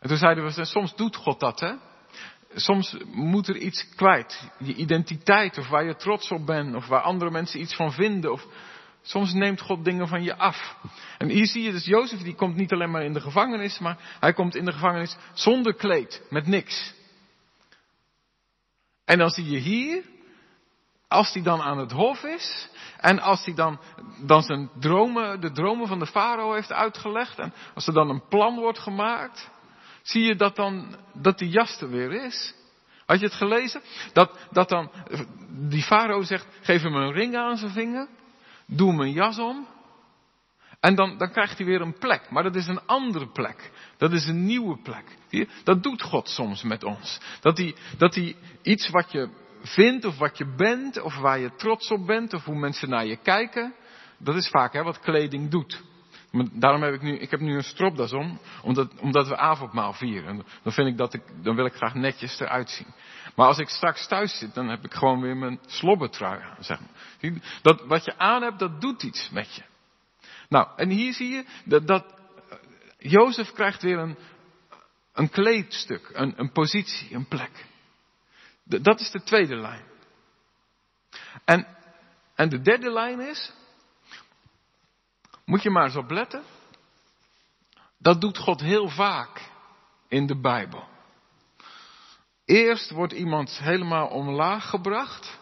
En 0.00 0.08
toen 0.08 0.18
zeiden 0.18 0.44
we, 0.44 0.64
soms 0.64 0.96
doet 0.96 1.16
God 1.16 1.40
dat, 1.40 1.60
hè? 1.60 1.72
Soms 2.54 2.96
moet 3.12 3.48
er 3.48 3.56
iets 3.56 3.88
kwijt. 3.94 4.50
Je 4.58 4.74
identiteit, 4.74 5.58
of 5.58 5.68
waar 5.68 5.84
je 5.84 5.96
trots 5.96 6.30
op 6.30 6.46
bent, 6.46 6.74
of 6.74 6.86
waar 6.86 7.00
andere 7.00 7.30
mensen 7.30 7.60
iets 7.60 7.74
van 7.74 7.92
vinden. 7.92 8.32
Of 8.32 8.46
Soms 9.06 9.32
neemt 9.32 9.60
God 9.60 9.84
dingen 9.84 10.08
van 10.08 10.22
je 10.22 10.36
af. 10.36 10.76
En 11.18 11.28
hier 11.28 11.46
zie 11.46 11.62
je 11.62 11.70
dus 11.70 11.84
Jozef, 11.84 12.22
die 12.22 12.34
komt 12.34 12.56
niet 12.56 12.72
alleen 12.72 12.90
maar 12.90 13.04
in 13.04 13.12
de 13.12 13.20
gevangenis, 13.20 13.78
maar 13.78 14.16
hij 14.20 14.32
komt 14.32 14.54
in 14.54 14.64
de 14.64 14.72
gevangenis 14.72 15.16
zonder 15.32 15.74
kleed, 15.74 16.22
met 16.30 16.46
niks. 16.46 16.94
En 19.04 19.18
dan 19.18 19.30
zie 19.30 19.50
je 19.50 19.58
hier, 19.58 20.02
als 21.08 21.32
hij 21.32 21.42
dan 21.42 21.62
aan 21.62 21.78
het 21.78 21.92
hof 21.92 22.22
is, 22.22 22.68
en 22.96 23.18
als 23.20 23.44
hij 23.44 23.54
dan, 23.54 23.80
dan 24.18 24.42
zijn 24.42 24.70
dromen, 24.80 25.40
de 25.40 25.52
dromen 25.52 25.86
van 25.86 25.98
de 25.98 26.06
farao 26.06 26.52
heeft 26.52 26.72
uitgelegd, 26.72 27.38
en 27.38 27.52
als 27.74 27.86
er 27.86 27.92
dan 27.94 28.10
een 28.10 28.28
plan 28.28 28.58
wordt 28.58 28.78
gemaakt, 28.78 29.50
zie 30.02 30.22
je 30.22 30.36
dat 30.36 30.56
dan, 30.56 30.96
dat 31.12 31.38
die 31.38 31.48
jas 31.48 31.80
er 31.80 31.90
weer 31.90 32.12
is. 32.12 32.54
Had 33.06 33.20
je 33.20 33.26
het 33.26 33.34
gelezen? 33.34 33.82
Dat, 34.12 34.38
dat 34.50 34.68
dan 34.68 34.90
die 35.48 35.82
farao 35.82 36.22
zegt, 36.22 36.46
geef 36.60 36.82
hem 36.82 36.94
een 36.94 37.12
ring 37.12 37.36
aan 37.36 37.56
zijn 37.56 37.70
vinger, 37.70 38.08
doe 38.66 38.92
een 39.02 39.12
jas 39.12 39.38
om. 39.38 39.66
En 40.80 40.94
dan, 40.94 41.18
dan 41.18 41.30
krijgt 41.30 41.58
hij 41.58 41.66
weer 41.66 41.80
een 41.80 41.98
plek. 41.98 42.30
Maar 42.30 42.42
dat 42.42 42.56
is 42.56 42.66
een 42.66 42.86
andere 42.86 43.28
plek. 43.28 43.70
Dat 43.96 44.12
is 44.12 44.26
een 44.26 44.44
nieuwe 44.44 44.78
plek. 44.82 45.04
Dat 45.64 45.82
doet 45.82 46.02
God 46.02 46.28
soms 46.28 46.62
met 46.62 46.84
ons. 46.84 47.20
Dat 47.40 47.58
hij, 47.58 47.74
dat 47.98 48.14
hij 48.14 48.36
iets 48.62 48.90
wat 48.90 49.12
je 49.12 49.28
vindt 49.62 50.04
of 50.04 50.18
wat 50.18 50.38
je 50.38 50.54
bent 50.56 51.00
of 51.00 51.16
waar 51.16 51.38
je 51.38 51.54
trots 51.54 51.90
op 51.90 52.06
bent 52.06 52.34
of 52.34 52.44
hoe 52.44 52.58
mensen 52.58 52.88
naar 52.88 53.06
je 53.06 53.16
kijken. 53.16 53.74
Dat 54.18 54.34
is 54.34 54.48
vaak 54.48 54.72
hè, 54.72 54.82
wat 54.82 55.00
kleding 55.00 55.50
doet. 55.50 55.82
Daarom 56.52 56.82
heb 56.82 56.94
ik 56.94 57.02
nu, 57.02 57.18
ik 57.18 57.30
heb 57.30 57.40
nu 57.40 57.54
een 57.56 57.62
stropdas 57.62 58.12
om, 58.12 58.38
omdat, 58.62 59.00
omdat 59.00 59.28
we 59.28 59.36
avondmaal 59.36 59.92
vieren. 59.92 60.44
Dan 60.62 60.72
vind 60.72 60.88
ik 60.88 60.96
dat 60.96 61.14
ik, 61.14 61.22
dan 61.42 61.54
wil 61.54 61.66
ik 61.66 61.74
graag 61.74 61.94
netjes 61.94 62.40
eruit 62.40 62.70
zien. 62.70 62.86
Maar 63.34 63.46
als 63.46 63.58
ik 63.58 63.68
straks 63.68 64.06
thuis 64.06 64.38
zit, 64.38 64.54
dan 64.54 64.68
heb 64.68 64.84
ik 64.84 64.94
gewoon 64.94 65.20
weer 65.20 65.36
mijn 65.36 65.60
slobbertrui 65.66 66.42
aan, 66.42 66.64
zeg 66.64 66.80
maar. 66.80 67.40
Dat, 67.62 67.84
wat 67.86 68.04
je 68.04 68.18
aan 68.18 68.42
hebt, 68.42 68.58
dat 68.58 68.80
doet 68.80 69.02
iets 69.02 69.30
met 69.30 69.54
je. 69.54 69.62
Nou, 70.48 70.68
en 70.76 70.88
hier 70.88 71.12
zie 71.12 71.28
je 71.28 71.44
dat, 71.64 71.86
dat 71.86 72.14
Jozef 72.98 73.52
krijgt 73.52 73.82
weer 73.82 73.98
een, 73.98 74.18
een 75.12 75.30
kleedstuk, 75.30 76.10
een, 76.12 76.34
een 76.36 76.52
positie, 76.52 77.14
een 77.14 77.28
plek. 77.28 77.66
dat 78.64 79.00
is 79.00 79.10
de 79.10 79.22
tweede 79.22 79.56
lijn. 79.56 79.84
En, 81.44 81.66
en 82.34 82.48
de 82.48 82.60
derde 82.60 82.90
lijn 82.90 83.20
is, 83.20 83.52
moet 85.44 85.62
je 85.62 85.70
maar 85.70 85.84
eens 85.84 85.96
op 85.96 86.10
letten. 86.10 86.42
Dat 87.98 88.20
doet 88.20 88.38
God 88.38 88.60
heel 88.60 88.88
vaak 88.88 89.50
in 90.08 90.26
de 90.26 90.40
Bijbel. 90.40 90.88
Eerst 92.44 92.90
wordt 92.90 93.12
iemand 93.12 93.58
helemaal 93.58 94.08
omlaag 94.08 94.70
gebracht. 94.70 95.38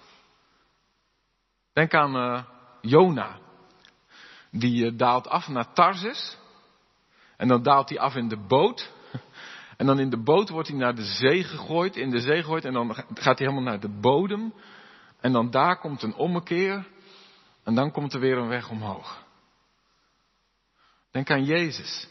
Denk 1.73 1.95
aan 1.95 2.17
uh, 2.17 2.45
Jona. 2.81 3.39
Die 4.51 4.85
uh, 4.85 4.99
daalt 4.99 5.29
af 5.29 5.49
naar 5.49 5.73
Tarsis. 5.73 6.37
En 7.37 7.49
dan 7.49 7.63
daalt 7.63 7.89
hij 7.89 7.99
af 7.99 8.15
in 8.15 8.29
de 8.29 8.47
boot. 8.47 8.91
En 9.77 9.89
dan 9.89 9.99
in 9.99 10.11
de 10.11 10.23
boot 10.23 10.49
wordt 10.49 10.69
hij 10.69 10.77
naar 10.77 10.95
de 10.95 11.05
zee 11.05 11.45
gegooid, 11.45 11.97
in 11.97 12.11
de 12.11 12.21
zee 12.21 12.41
gegooid. 12.41 12.65
En 12.65 12.73
dan 12.73 12.95
gaat 12.95 13.39
hij 13.39 13.47
helemaal 13.47 13.63
naar 13.63 13.81
de 13.81 13.99
bodem. 14.01 14.55
En 15.21 15.33
dan 15.33 15.51
daar 15.51 15.79
komt 15.79 16.03
een 16.03 16.15
ommekeer. 16.15 16.87
En 17.65 17.75
dan 17.75 17.91
komt 17.91 18.13
er 18.13 18.21
weer 18.21 18.39
een 18.39 18.49
weg 18.49 18.71
omhoog. 18.71 19.25
Denk 21.11 21.31
aan 21.31 21.45
Jezus. 21.45 22.09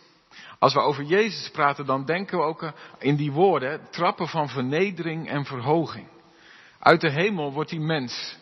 Als 0.59 0.73
we 0.73 0.79
over 0.79 1.03
Jezus 1.03 1.51
praten, 1.51 1.85
dan 1.85 2.05
denken 2.05 2.37
we 2.37 2.43
ook 2.43 2.73
in 2.99 3.15
die 3.15 3.31
woorden 3.31 3.89
trappen 3.89 4.27
van 4.27 4.49
vernedering 4.49 5.29
en 5.29 5.45
verhoging. 5.45 6.07
Uit 6.79 7.01
de 7.01 7.11
hemel 7.11 7.53
wordt 7.53 7.69
die 7.69 7.79
mens. 7.79 8.37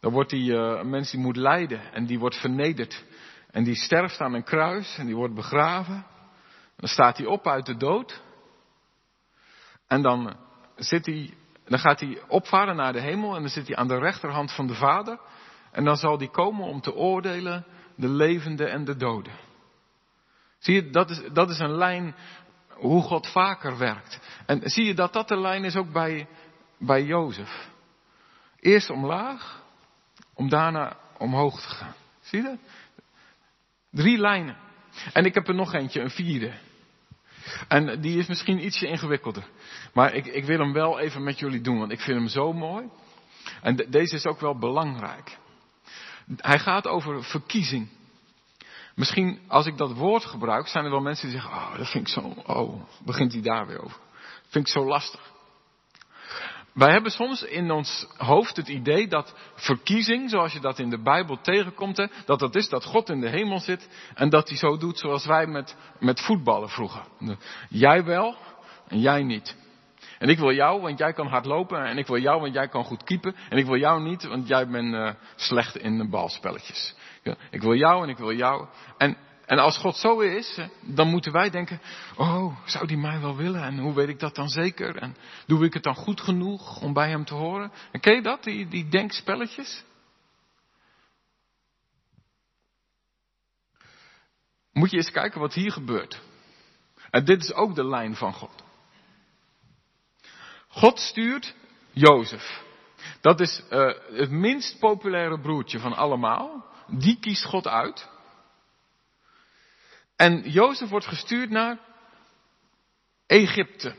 Dan 0.00 0.12
wordt 0.12 0.30
die 0.30 0.52
uh, 0.52 0.78
een 0.78 0.90
mens 0.90 1.10
die 1.10 1.20
moet 1.20 1.36
lijden 1.36 1.92
en 1.92 2.06
die 2.06 2.18
wordt 2.18 2.36
vernederd. 2.36 3.04
En 3.50 3.64
die 3.64 3.74
sterft 3.74 4.20
aan 4.20 4.34
een 4.34 4.44
kruis 4.44 4.98
en 4.98 5.06
die 5.06 5.16
wordt 5.16 5.34
begraven. 5.34 6.06
Dan 6.76 6.88
staat 6.88 7.16
hij 7.16 7.26
op 7.26 7.46
uit 7.46 7.66
de 7.66 7.76
dood. 7.76 8.22
En 9.86 10.02
dan, 10.02 10.36
zit 10.76 11.06
hij, 11.06 11.34
dan 11.64 11.78
gaat 11.78 12.00
hij 12.00 12.22
opvaren 12.28 12.76
naar 12.76 12.92
de 12.92 13.00
hemel 13.00 13.34
en 13.34 13.40
dan 13.40 13.50
zit 13.50 13.66
hij 13.66 13.76
aan 13.76 13.88
de 13.88 13.98
rechterhand 13.98 14.52
van 14.52 14.66
de 14.66 14.74
Vader. 14.74 15.18
En 15.72 15.84
dan 15.84 15.96
zal 15.96 16.18
hij 16.18 16.28
komen 16.28 16.66
om 16.66 16.80
te 16.80 16.94
oordelen 16.94 17.64
de 17.96 18.08
levende 18.08 18.64
en 18.66 18.84
de 18.84 18.96
doden. 18.96 19.32
Zie 20.64 20.74
je, 20.74 20.90
dat 20.90 21.10
is, 21.10 21.20
dat 21.32 21.50
is 21.50 21.58
een 21.58 21.76
lijn 21.76 22.14
hoe 22.68 23.02
God 23.02 23.26
vaker 23.26 23.78
werkt. 23.78 24.20
En 24.46 24.60
zie 24.64 24.84
je 24.84 24.94
dat 24.94 25.12
dat 25.12 25.28
de 25.28 25.36
lijn 25.36 25.64
is 25.64 25.76
ook 25.76 25.92
bij, 25.92 26.28
bij 26.78 27.02
Jozef. 27.02 27.68
Eerst 28.60 28.90
omlaag, 28.90 29.62
om 30.34 30.48
daarna 30.48 30.96
omhoog 31.18 31.60
te 31.60 31.68
gaan. 31.68 31.94
Zie 32.20 32.42
je 32.42 32.48
dat? 32.48 32.58
Drie 33.90 34.18
lijnen. 34.18 34.56
En 35.12 35.24
ik 35.24 35.34
heb 35.34 35.48
er 35.48 35.54
nog 35.54 35.72
eentje, 35.72 36.00
een 36.00 36.10
vierde. 36.10 36.52
En 37.68 38.00
die 38.00 38.18
is 38.18 38.26
misschien 38.26 38.64
ietsje 38.64 38.86
ingewikkelder. 38.86 39.44
Maar 39.92 40.14
ik, 40.14 40.26
ik 40.26 40.44
wil 40.44 40.58
hem 40.58 40.72
wel 40.72 40.98
even 40.98 41.22
met 41.22 41.38
jullie 41.38 41.60
doen, 41.60 41.78
want 41.78 41.92
ik 41.92 42.00
vind 42.00 42.18
hem 42.18 42.28
zo 42.28 42.52
mooi. 42.52 42.88
En 43.62 43.76
deze 43.76 44.14
is 44.14 44.26
ook 44.26 44.40
wel 44.40 44.58
belangrijk. 44.58 45.38
Hij 46.36 46.58
gaat 46.58 46.86
over 46.86 47.24
verkiezing. 47.24 47.88
Misschien 48.94 49.40
als 49.48 49.66
ik 49.66 49.76
dat 49.76 49.92
woord 49.92 50.24
gebruik, 50.24 50.66
zijn 50.66 50.84
er 50.84 50.90
wel 50.90 51.00
mensen 51.00 51.28
die 51.28 51.40
zeggen, 51.40 51.56
oh, 51.56 51.76
dat 51.76 51.90
vind 51.90 52.08
ik 52.08 52.12
zo, 52.12 52.34
oh, 52.46 52.82
begint 53.04 53.32
hij 53.32 53.42
daar 53.42 53.66
weer 53.66 53.84
over. 53.84 53.98
Dat 54.42 54.52
vind 54.52 54.66
ik 54.66 54.72
zo 54.72 54.84
lastig. 54.84 55.32
Wij 56.72 56.90
hebben 56.92 57.10
soms 57.10 57.42
in 57.42 57.70
ons 57.70 58.06
hoofd 58.16 58.56
het 58.56 58.68
idee 58.68 59.08
dat 59.08 59.34
verkiezing, 59.54 60.30
zoals 60.30 60.52
je 60.52 60.60
dat 60.60 60.78
in 60.78 60.90
de 60.90 61.02
Bijbel 61.02 61.40
tegenkomt, 61.40 61.96
hè, 61.96 62.06
dat 62.24 62.38
dat 62.38 62.54
is 62.54 62.68
dat 62.68 62.84
God 62.84 63.10
in 63.10 63.20
de 63.20 63.28
hemel 63.28 63.60
zit 63.60 63.88
en 64.14 64.28
dat 64.28 64.48
hij 64.48 64.58
zo 64.58 64.76
doet 64.76 64.98
zoals 64.98 65.26
wij 65.26 65.46
met, 65.46 65.76
met 65.98 66.20
voetballen 66.20 66.68
vroeger. 66.68 67.02
Jij 67.68 68.04
wel 68.04 68.36
en 68.88 69.00
jij 69.00 69.22
niet. 69.22 69.56
En 70.18 70.28
ik 70.28 70.38
wil 70.38 70.52
jou, 70.52 70.80
want 70.80 70.98
jij 70.98 71.12
kan 71.12 71.26
hard 71.26 71.44
lopen. 71.44 71.84
En 71.84 71.98
ik 71.98 72.06
wil 72.06 72.18
jou, 72.18 72.40
want 72.40 72.54
jij 72.54 72.68
kan 72.68 72.84
goed 72.84 73.04
keepen. 73.04 73.34
En 73.48 73.58
ik 73.58 73.66
wil 73.66 73.78
jou 73.78 74.02
niet, 74.02 74.24
want 74.24 74.48
jij 74.48 74.68
bent 74.68 74.94
uh, 74.94 75.10
slecht 75.36 75.76
in 75.76 75.98
de 75.98 76.08
Ik 77.50 77.62
wil 77.62 77.74
jou 77.74 78.02
en 78.02 78.08
ik 78.08 78.16
wil 78.16 78.32
jou. 78.32 78.66
En, 78.98 79.16
en 79.46 79.58
als 79.58 79.78
God 79.78 79.96
zo 79.96 80.20
is, 80.20 80.58
dan 80.80 81.08
moeten 81.08 81.32
wij 81.32 81.50
denken, 81.50 81.80
oh, 82.16 82.56
zou 82.64 82.86
die 82.86 82.96
mij 82.96 83.20
wel 83.20 83.36
willen? 83.36 83.62
En 83.62 83.78
hoe 83.78 83.94
weet 83.94 84.08
ik 84.08 84.18
dat 84.18 84.34
dan 84.34 84.48
zeker? 84.48 84.96
En 84.96 85.16
doe 85.46 85.64
ik 85.64 85.74
het 85.74 85.82
dan 85.82 85.94
goed 85.94 86.20
genoeg 86.20 86.80
om 86.80 86.92
bij 86.92 87.08
hem 87.08 87.24
te 87.24 87.34
horen? 87.34 87.72
En 87.92 88.00
ken 88.00 88.14
je 88.14 88.22
dat, 88.22 88.44
die, 88.44 88.68
die 88.68 88.88
denkspelletjes? 88.88 89.84
Moet 94.72 94.90
je 94.90 94.96
eens 94.96 95.10
kijken 95.10 95.40
wat 95.40 95.54
hier 95.54 95.72
gebeurt. 95.72 96.22
En 97.10 97.24
dit 97.24 97.42
is 97.42 97.52
ook 97.52 97.74
de 97.74 97.86
lijn 97.86 98.16
van 98.16 98.32
God. 98.32 98.64
God 100.68 100.98
stuurt 100.98 101.54
Jozef. 101.92 102.62
Dat 103.20 103.40
is 103.40 103.62
uh, 103.70 103.92
het 104.12 104.30
minst 104.30 104.78
populaire 104.78 105.40
broertje 105.40 105.78
van 105.78 105.96
allemaal. 105.96 106.72
Die 106.86 107.18
kiest 107.20 107.44
God 107.44 107.66
uit. 107.66 108.08
En 110.16 110.50
Jozef 110.50 110.88
wordt 110.88 111.06
gestuurd 111.06 111.50
naar 111.50 111.78
Egypte. 113.26 113.94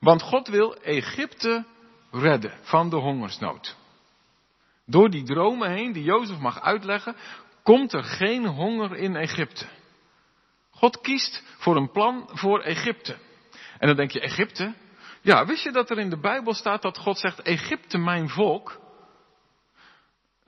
Want 0.00 0.22
God 0.22 0.48
wil 0.48 0.74
Egypte 0.74 1.66
redden 2.10 2.58
van 2.62 2.90
de 2.90 2.96
hongersnood. 2.96 3.76
Door 4.86 5.10
die 5.10 5.22
dromen 5.22 5.70
heen 5.70 5.92
die 5.92 6.02
Jozef 6.02 6.38
mag 6.38 6.60
uitleggen, 6.60 7.16
komt 7.62 7.92
er 7.92 8.04
geen 8.04 8.46
honger 8.46 8.96
in 8.96 9.16
Egypte. 9.16 9.66
God 10.70 11.00
kiest 11.00 11.42
voor 11.58 11.76
een 11.76 11.90
plan 11.90 12.28
voor 12.32 12.60
Egypte. 12.60 13.18
En 13.78 13.86
dan 13.86 13.96
denk 13.96 14.10
je, 14.10 14.20
Egypte? 14.20 14.74
Ja, 15.20 15.46
wist 15.46 15.62
je 15.62 15.72
dat 15.72 15.90
er 15.90 15.98
in 15.98 16.10
de 16.10 16.20
Bijbel 16.20 16.54
staat 16.54 16.82
dat 16.82 16.98
God 16.98 17.18
zegt, 17.18 17.42
Egypte 17.42 17.98
mijn 17.98 18.28
volk? 18.28 18.80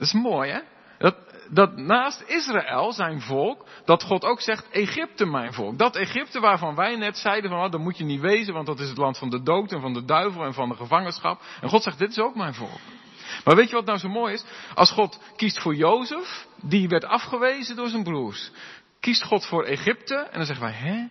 Dat 0.01 0.09
is 0.09 0.21
mooi, 0.21 0.51
hè? 0.51 0.61
Dat, 0.99 1.17
dat 1.51 1.77
naast 1.77 2.23
Israël, 2.27 2.93
zijn 2.93 3.21
volk, 3.21 3.67
dat 3.85 4.03
God 4.03 4.25
ook 4.25 4.41
zegt, 4.41 4.71
Egypte 4.71 5.27
mijn 5.27 5.53
volk. 5.53 5.79
Dat 5.79 5.97
Egypte 5.97 6.41
waarvan 6.41 6.75
wij 6.75 6.97
net 6.97 7.19
zeiden 7.19 7.51
van, 7.51 7.65
oh, 7.65 7.71
dat 7.71 7.81
moet 7.81 7.99
je 7.99 8.05
niet 8.05 8.21
wezen, 8.21 8.55
want 8.55 8.67
dat 8.67 8.81
is 8.81 8.89
het 8.89 8.99
land 8.99 9.19
van 9.19 9.31
de 9.31 9.43
dood 9.43 9.73
en 9.73 9.81
van 9.81 9.93
de 9.93 10.05
duivel 10.05 10.45
en 10.45 10.55
van 10.55 10.69
de 10.69 10.75
gevangenschap. 10.75 11.41
En 11.61 11.69
God 11.69 11.83
zegt, 11.83 11.99
dit 11.99 12.11
is 12.11 12.19
ook 12.19 12.35
mijn 12.35 12.55
volk. 12.55 12.81
Maar 13.45 13.57
weet 13.57 13.69
je 13.69 13.75
wat 13.75 13.85
nou 13.85 13.99
zo 13.99 14.09
mooi 14.09 14.33
is? 14.33 14.45
Als 14.75 14.91
God 14.91 15.21
kiest 15.37 15.61
voor 15.61 15.75
Jozef, 15.75 16.47
die 16.63 16.89
werd 16.89 17.05
afgewezen 17.05 17.77
door 17.77 17.89
zijn 17.89 18.03
broers. 18.03 18.51
Kiest 19.01 19.23
God 19.23 19.47
voor 19.47 19.65
Egypte, 19.65 20.17
en 20.17 20.37
dan 20.37 20.47
zeggen 20.47 20.65
wij, 20.65 20.75
hè? 20.75 21.07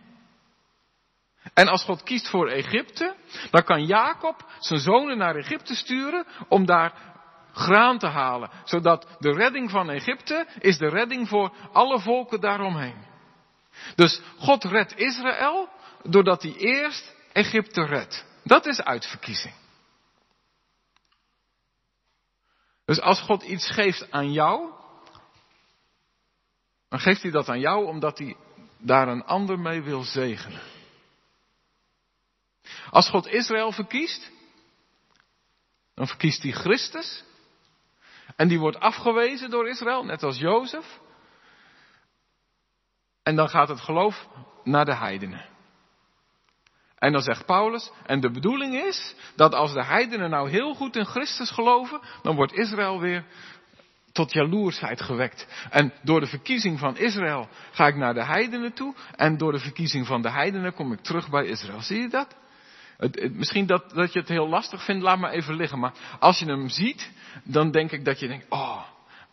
En 1.53 1.67
als 1.67 1.83
God 1.83 2.03
kiest 2.03 2.29
voor 2.29 2.49
Egypte, 2.49 3.15
dan 3.51 3.63
kan 3.63 3.85
Jacob 3.85 4.45
zijn 4.59 4.79
zonen 4.79 5.17
naar 5.17 5.35
Egypte 5.35 5.75
sturen 5.75 6.25
om 6.47 6.65
daar 6.65 7.09
graan 7.59 7.99
te 7.99 8.07
halen. 8.07 8.49
Zodat 8.63 9.07
de 9.19 9.33
redding 9.33 9.69
van 9.69 9.89
Egypte 9.89 10.47
is 10.59 10.77
de 10.77 10.89
redding 10.89 11.27
voor 11.27 11.53
alle 11.71 11.99
volken 11.99 12.41
daaromheen. 12.41 13.07
Dus 13.95 14.21
God 14.37 14.63
redt 14.63 14.97
Israël 14.97 15.69
doordat 16.03 16.41
hij 16.41 16.53
eerst 16.53 17.15
Egypte 17.31 17.85
redt. 17.85 18.25
Dat 18.43 18.65
is 18.65 18.81
uitverkiezing. 18.81 19.53
Dus 22.85 23.01
als 23.01 23.21
God 23.21 23.43
iets 23.43 23.71
geeft 23.71 24.11
aan 24.11 24.31
jou, 24.31 24.71
dan 26.89 26.99
geeft 26.99 27.21
hij 27.21 27.31
dat 27.31 27.49
aan 27.49 27.59
jou 27.59 27.85
omdat 27.85 28.17
hij 28.17 28.35
daar 28.77 29.07
een 29.07 29.23
ander 29.23 29.59
mee 29.59 29.81
wil 29.81 30.03
zegenen. 30.03 30.61
Als 32.89 33.09
God 33.09 33.27
Israël 33.27 33.71
verkiest, 33.71 34.31
dan 35.93 36.07
verkiest 36.07 36.43
hij 36.43 36.51
Christus. 36.51 37.23
En 38.39 38.47
die 38.47 38.59
wordt 38.59 38.79
afgewezen 38.79 39.49
door 39.49 39.67
Israël, 39.69 40.05
net 40.05 40.23
als 40.23 40.37
Jozef. 40.37 40.99
En 43.23 43.35
dan 43.35 43.49
gaat 43.49 43.67
het 43.67 43.79
geloof 43.79 44.27
naar 44.63 44.85
de 44.85 44.95
heidenen. 44.95 45.45
En 46.97 47.11
dan 47.11 47.21
zegt 47.21 47.45
Paulus, 47.45 47.91
en 48.05 48.19
de 48.19 48.31
bedoeling 48.31 48.73
is 48.73 49.15
dat 49.35 49.53
als 49.53 49.73
de 49.73 49.83
heidenen 49.83 50.29
nou 50.29 50.49
heel 50.49 50.73
goed 50.73 50.95
in 50.95 51.05
Christus 51.05 51.51
geloven, 51.51 51.99
dan 52.21 52.35
wordt 52.35 52.53
Israël 52.53 52.99
weer 52.99 53.25
tot 54.11 54.33
jaloersheid 54.33 55.01
gewekt. 55.01 55.47
En 55.69 55.93
door 56.03 56.19
de 56.19 56.27
verkiezing 56.27 56.79
van 56.79 56.97
Israël 56.97 57.47
ga 57.71 57.87
ik 57.87 57.95
naar 57.95 58.13
de 58.13 58.25
heidenen 58.25 58.73
toe. 58.73 58.95
En 59.15 59.37
door 59.37 59.51
de 59.51 59.59
verkiezing 59.59 60.07
van 60.07 60.21
de 60.21 60.31
heidenen 60.31 60.73
kom 60.73 60.91
ik 60.91 61.01
terug 61.01 61.29
bij 61.29 61.45
Israël. 61.45 61.81
Zie 61.81 62.01
je 62.01 62.09
dat? 62.09 62.35
Misschien 63.31 63.65
dat, 63.65 63.89
dat 63.89 64.13
je 64.13 64.19
het 64.19 64.27
heel 64.27 64.47
lastig 64.47 64.83
vindt, 64.83 65.03
laat 65.03 65.19
maar 65.19 65.31
even 65.31 65.55
liggen. 65.55 65.79
Maar 65.79 65.93
als 66.19 66.39
je 66.39 66.45
hem 66.45 66.69
ziet, 66.69 67.11
dan 67.43 67.71
denk 67.71 67.91
ik 67.91 68.05
dat 68.05 68.19
je 68.19 68.27
denkt, 68.27 68.45
oh, 68.49 68.81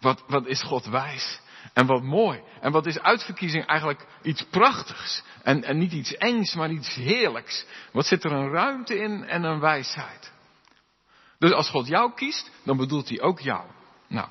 wat, 0.01 0.25
wat 0.27 0.47
is 0.47 0.63
God 0.63 0.87
wijs. 0.87 1.41
En 1.73 1.87
wat 1.87 2.03
mooi. 2.03 2.43
En 2.61 2.73
wat 2.73 2.87
is 2.87 3.01
uitverkiezing 3.01 3.67
eigenlijk 3.67 4.07
iets 4.23 4.45
prachtigs. 4.51 5.23
En, 5.43 5.65
en 5.65 5.79
niet 5.79 5.93
iets 5.93 6.17
engs, 6.17 6.55
maar 6.55 6.71
iets 6.71 6.95
heerlijks. 6.95 7.65
Wat 7.93 8.07
zit 8.07 8.25
er 8.25 8.33
een 8.33 8.51
ruimte 8.51 8.99
in 8.99 9.25
en 9.25 9.43
een 9.43 9.61
wijsheid. 9.61 10.33
Dus 11.39 11.53
als 11.53 11.71
God 11.71 11.87
jou 11.87 12.13
kiest, 12.15 12.51
dan 12.65 12.77
bedoelt 12.77 13.09
hij 13.09 13.21
ook 13.21 13.41
jou. 13.41 13.65
Nou, 14.09 14.29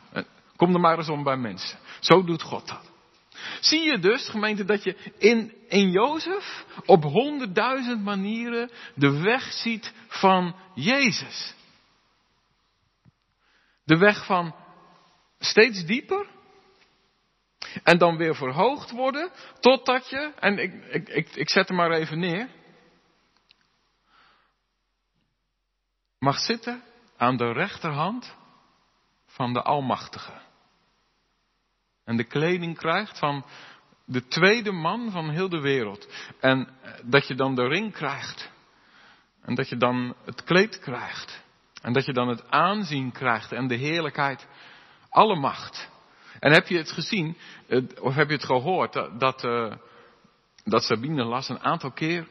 kom 0.56 0.74
er 0.74 0.80
maar 0.80 0.98
eens 0.98 1.10
om 1.10 1.24
bij 1.24 1.38
mensen. 1.38 1.80
Zo 2.00 2.24
doet 2.24 2.42
God 2.42 2.68
dat. 2.68 2.92
Zie 3.60 3.84
je 3.84 4.00
dus, 4.00 4.30
gemeente, 4.30 4.66
dat 4.66 4.84
je 4.84 5.14
in, 5.18 5.54
in 5.68 5.90
Jozef 5.90 6.66
op 6.86 7.04
honderdduizend 7.04 8.04
manieren 8.04 8.72
de 8.96 9.22
weg 9.22 9.52
ziet 9.52 9.94
van 10.08 10.56
Jezus. 10.74 11.54
De 13.84 13.98
weg 13.98 14.26
van 14.26 14.56
steeds 15.40 15.86
dieper 15.86 16.28
en 17.84 17.98
dan 17.98 18.18
weer 18.18 18.36
verhoogd 18.36 18.92
worden 18.92 19.32
totdat 19.60 20.10
je, 20.10 20.34
en 20.40 20.58
ik, 20.58 20.86
ik, 20.86 21.10
ik, 21.10 21.36
ik 21.36 21.50
zet 21.50 21.68
hem 21.68 21.78
maar 21.78 21.92
even 21.92 22.20
neer, 22.20 22.50
mag 26.20 26.40
zitten 26.40 26.84
aan 27.18 27.38
de 27.38 27.52
rechterhand 27.52 28.36
van 29.26 29.54
de 29.54 29.62
Almachtige. 29.62 30.45
En 32.06 32.18
de 32.18 32.24
kleding 32.24 32.78
krijgt 32.78 33.20
van 33.20 33.46
de 34.06 34.28
tweede 34.28 34.72
man 34.72 35.12
van 35.12 35.30
heel 35.30 35.50
de 35.50 35.62
wereld. 35.62 36.08
En 36.40 36.68
dat 37.04 37.28
je 37.28 37.36
dan 37.36 37.56
de 37.56 37.68
ring 37.68 37.94
krijgt. 37.94 38.52
En 39.42 39.56
dat 39.56 39.70
je 39.70 39.78
dan 39.78 40.16
het 40.26 40.44
kleed 40.44 40.80
krijgt. 40.80 41.44
En 41.82 41.94
dat 41.94 42.06
je 42.06 42.14
dan 42.14 42.28
het 42.28 42.52
aanzien 42.52 43.12
krijgt 43.12 43.52
en 43.52 43.68
de 43.68 43.76
heerlijkheid. 43.76 44.48
Alle 45.10 45.36
macht. 45.36 45.90
En 46.40 46.52
heb 46.52 46.68
je 46.68 46.78
het 46.78 46.92
gezien, 46.92 47.38
of 48.02 48.16
heb 48.16 48.28
je 48.28 48.36
het 48.36 48.46
gehoord, 48.46 48.94
dat, 48.94 49.20
dat, 49.20 49.44
uh, 49.44 49.74
dat 50.64 50.84
Sabine 50.84 51.24
las 51.24 51.50
een 51.50 51.64
aantal 51.64 51.92
keer 51.92 52.28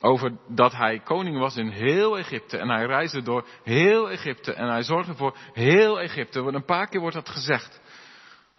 over 0.00 0.36
dat 0.48 0.72
hij 0.72 0.98
koning 0.98 1.38
was 1.38 1.56
in 1.56 1.68
heel 1.68 2.18
Egypte. 2.18 2.58
En 2.58 2.68
hij 2.68 2.86
reisde 2.86 3.22
door 3.22 3.46
heel 3.62 4.10
Egypte. 4.10 4.52
En 4.52 4.68
hij 4.68 4.82
zorgde 4.82 5.14
voor 5.14 5.36
heel 5.52 6.00
Egypte. 6.00 6.42
Want 6.42 6.54
een 6.54 6.64
paar 6.64 6.88
keer 6.88 7.00
wordt 7.00 7.16
dat 7.16 7.28
gezegd. 7.28 7.80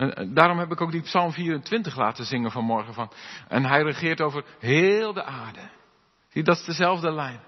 En 0.10 0.34
daarom 0.34 0.58
heb 0.58 0.72
ik 0.72 0.82
ook 0.82 0.92
die 0.92 1.02
Psalm 1.02 1.32
24 1.32 1.98
laten 1.98 2.26
zingen 2.26 2.52
vanmorgen 2.52 2.94
van. 2.94 3.12
En 3.48 3.66
hij 3.66 3.82
regeert 3.82 4.22
over 4.22 4.44
heel 4.60 5.14
de 5.14 5.24
aarde. 5.24 5.70
Zie, 6.30 6.44
dat 6.44 6.58
is 6.58 6.66
dezelfde 6.66 7.12
lijn. 7.12 7.40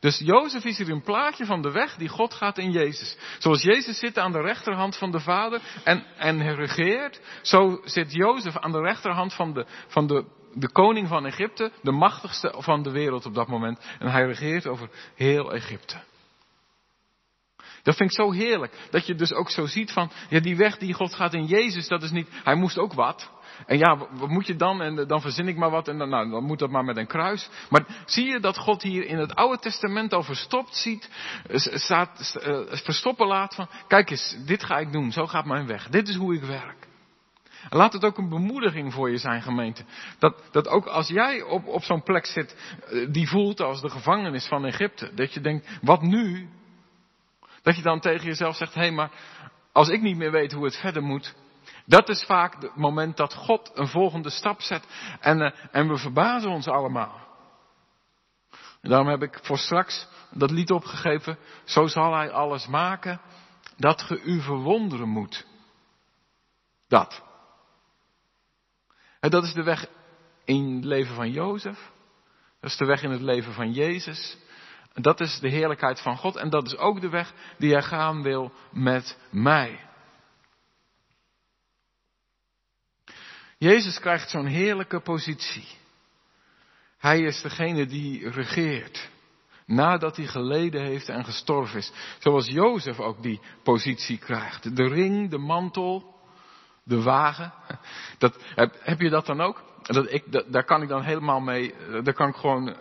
Dus 0.00 0.18
Jozef 0.18 0.64
is 0.64 0.78
hier 0.78 0.90
een 0.90 1.02
plaatje 1.02 1.46
van 1.46 1.62
de 1.62 1.70
weg 1.70 1.96
die 1.96 2.08
God 2.08 2.34
gaat 2.34 2.58
in 2.58 2.70
Jezus. 2.70 3.18
Zoals 3.38 3.62
Jezus 3.62 3.98
zit 3.98 4.18
aan 4.18 4.32
de 4.32 4.40
rechterhand 4.40 4.96
van 4.96 5.10
de 5.10 5.20
Vader 5.20 5.60
en, 5.84 6.04
en 6.16 6.54
regeert, 6.54 7.20
zo 7.42 7.80
zit 7.84 8.12
Jozef 8.12 8.58
aan 8.58 8.72
de 8.72 8.80
rechterhand 8.80 9.34
van, 9.34 9.52
de, 9.52 9.66
van 9.86 10.06
de, 10.06 10.24
de 10.54 10.72
koning 10.72 11.08
van 11.08 11.26
Egypte, 11.26 11.72
de 11.82 11.92
machtigste 11.92 12.54
van 12.56 12.82
de 12.82 12.90
wereld 12.90 13.26
op 13.26 13.34
dat 13.34 13.48
moment. 13.48 13.78
En 13.98 14.10
hij 14.10 14.26
regeert 14.26 14.66
over 14.66 14.88
heel 15.14 15.52
Egypte. 15.52 15.96
Dat 17.84 17.96
vind 17.96 18.10
ik 18.10 18.16
zo 18.16 18.30
heerlijk. 18.30 18.72
Dat 18.90 19.06
je 19.06 19.14
dus 19.14 19.32
ook 19.32 19.50
zo 19.50 19.66
ziet 19.66 19.92
van, 19.92 20.10
ja, 20.28 20.40
die 20.40 20.56
weg 20.56 20.78
die 20.78 20.94
God 20.94 21.14
gaat 21.14 21.34
in 21.34 21.46
Jezus, 21.46 21.88
dat 21.88 22.02
is 22.02 22.10
niet, 22.10 22.28
hij 22.44 22.54
moest 22.54 22.78
ook 22.78 22.92
wat. 22.92 23.30
En 23.66 23.78
ja, 23.78 23.96
wat 24.10 24.28
moet 24.28 24.46
je 24.46 24.56
dan? 24.56 24.82
En 24.82 25.06
dan 25.06 25.20
verzin 25.20 25.48
ik 25.48 25.56
maar 25.56 25.70
wat 25.70 25.88
en 25.88 25.98
dan, 25.98 26.08
nou, 26.08 26.30
dan 26.30 26.44
moet 26.44 26.58
dat 26.58 26.70
maar 26.70 26.84
met 26.84 26.96
een 26.96 27.06
kruis. 27.06 27.48
Maar 27.70 27.86
zie 28.06 28.26
je 28.26 28.40
dat 28.40 28.58
God 28.58 28.82
hier 28.82 29.06
in 29.06 29.18
het 29.18 29.34
Oude 29.34 29.58
Testament 29.58 30.12
al 30.12 30.22
verstopt 30.22 30.76
ziet, 30.76 31.10
staat, 31.54 32.40
uh, 32.46 32.58
verstoppen 32.70 33.26
laat 33.26 33.54
van, 33.54 33.68
kijk 33.88 34.10
eens, 34.10 34.36
dit 34.46 34.64
ga 34.64 34.78
ik 34.78 34.92
doen, 34.92 35.12
zo 35.12 35.26
gaat 35.26 35.44
mijn 35.44 35.66
weg. 35.66 35.88
Dit 35.88 36.08
is 36.08 36.16
hoe 36.16 36.34
ik 36.34 36.42
werk. 36.42 36.88
En 37.70 37.76
laat 37.76 37.92
het 37.92 38.04
ook 38.04 38.18
een 38.18 38.28
bemoediging 38.28 38.92
voor 38.92 39.10
je 39.10 39.18
zijn, 39.18 39.42
gemeente. 39.42 39.84
Dat, 40.18 40.42
dat 40.50 40.68
ook 40.68 40.86
als 40.86 41.08
jij 41.08 41.42
op, 41.42 41.66
op 41.66 41.82
zo'n 41.82 42.02
plek 42.02 42.26
zit, 42.26 42.56
eh, 42.88 43.06
die 43.12 43.28
voelt 43.28 43.60
als 43.60 43.80
de 43.80 43.90
gevangenis 43.90 44.46
van 44.46 44.64
Egypte. 44.64 45.14
Dat 45.14 45.34
je 45.34 45.40
denkt, 45.40 45.68
wat 45.82 46.02
nu? 46.02 46.48
Dat 47.64 47.76
je 47.76 47.82
dan 47.82 48.00
tegen 48.00 48.26
jezelf 48.26 48.56
zegt, 48.56 48.74
hé, 48.74 48.80
hey, 48.80 48.90
maar 48.90 49.10
als 49.72 49.88
ik 49.88 50.00
niet 50.00 50.16
meer 50.16 50.30
weet 50.30 50.52
hoe 50.52 50.64
het 50.64 50.76
verder 50.76 51.02
moet, 51.02 51.34
dat 51.86 52.08
is 52.08 52.24
vaak 52.24 52.62
het 52.62 52.76
moment 52.76 53.16
dat 53.16 53.34
God 53.34 53.70
een 53.74 53.88
volgende 53.88 54.30
stap 54.30 54.60
zet 54.60 54.84
en, 55.20 55.40
uh, 55.40 55.50
en 55.70 55.88
we 55.88 55.96
verbazen 55.96 56.50
ons 56.50 56.68
allemaal. 56.68 57.22
En 58.80 58.90
daarom 58.90 59.08
heb 59.08 59.22
ik 59.22 59.38
voor 59.42 59.58
straks 59.58 60.06
dat 60.30 60.50
lied 60.50 60.70
opgegeven, 60.70 61.38
zo 61.64 61.86
zal 61.86 62.14
hij 62.14 62.30
alles 62.30 62.66
maken 62.66 63.20
dat 63.76 64.02
ge 64.02 64.20
u 64.22 64.40
verwonderen 64.40 65.08
moet. 65.08 65.46
Dat. 66.88 67.22
En 69.20 69.30
dat 69.30 69.44
is 69.44 69.52
de 69.52 69.62
weg 69.62 69.86
in 70.44 70.74
het 70.74 70.84
leven 70.84 71.14
van 71.14 71.30
Jozef. 71.30 71.90
Dat 72.60 72.70
is 72.70 72.76
de 72.76 72.84
weg 72.84 73.02
in 73.02 73.10
het 73.10 73.20
leven 73.20 73.52
van 73.52 73.72
Jezus. 73.72 74.36
Dat 74.94 75.20
is 75.20 75.38
de 75.40 75.48
heerlijkheid 75.48 76.00
van 76.00 76.16
God 76.16 76.36
en 76.36 76.50
dat 76.50 76.66
is 76.66 76.76
ook 76.76 77.00
de 77.00 77.08
weg 77.08 77.32
die 77.58 77.72
hij 77.72 77.82
gaan 77.82 78.22
wil 78.22 78.52
met 78.70 79.18
mij. 79.30 79.80
Jezus 83.58 83.98
krijgt 83.98 84.30
zo'n 84.30 84.46
heerlijke 84.46 85.00
positie. 85.00 85.66
Hij 86.98 87.20
is 87.20 87.42
degene 87.42 87.86
die 87.86 88.30
regeert. 88.30 89.08
Nadat 89.66 90.16
hij 90.16 90.26
geleden 90.26 90.82
heeft 90.82 91.08
en 91.08 91.24
gestorven 91.24 91.78
is. 91.78 91.92
Zoals 92.18 92.48
Jozef 92.48 93.00
ook 93.00 93.22
die 93.22 93.40
positie 93.62 94.18
krijgt. 94.18 94.76
De 94.76 94.88
ring, 94.88 95.30
de 95.30 95.38
mantel, 95.38 96.14
de 96.82 97.02
wagen. 97.02 97.52
Dat, 98.18 98.36
heb, 98.82 99.00
je 99.00 99.10
dat 99.10 99.26
dan 99.26 99.40
ook? 99.40 99.62
Dat 99.82 100.12
ik, 100.12 100.52
daar 100.52 100.64
kan 100.64 100.82
ik 100.82 100.88
dan 100.88 101.02
helemaal 101.02 101.40
mee, 101.40 101.74
daar 102.02 102.14
kan 102.14 102.28
ik 102.28 102.36
gewoon 102.36 102.76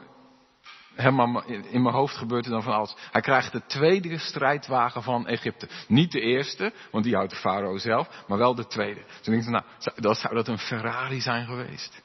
in 0.96 1.82
mijn 1.82 1.96
hoofd 1.96 2.16
gebeurt 2.16 2.46
er 2.46 2.52
dan 2.52 2.64
van 2.64 2.74
alles. 2.74 2.96
Hij 3.12 3.22
krijgt 3.22 3.52
de 3.52 3.66
tweede 3.66 4.18
strijdwagen 4.18 5.04
van 5.04 5.28
Egypte. 5.28 5.68
Niet 5.88 6.12
de 6.12 6.20
eerste, 6.20 6.74
want 6.92 7.04
die 7.04 7.16
houdt 7.16 7.30
de 7.30 7.36
farao 7.36 7.78
zelf, 7.78 8.24
maar 8.28 8.38
wel 8.38 8.56
de 8.56 8.68
tweede. 8.68 9.02
Dus 9.06 9.28
ik 9.28 9.34
denk, 9.34 9.46
nou, 9.46 9.64
dat 9.96 10.18
zou 10.18 10.36
dat 10.36 10.48
een 10.48 10.58
Ferrari 10.58 11.22
zijn 11.22 11.46
geweest. 11.46 12.04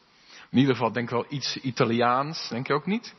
In 0.51 0.59
ieder 0.59 0.75
geval 0.75 0.93
denk 0.93 1.11
ik 1.11 1.15
wel 1.15 1.27
iets 1.29 1.57
Italiaans, 1.57 2.49
denk 2.49 2.67
je 2.67 2.75
ook 2.75 2.87
niet? 2.87 3.15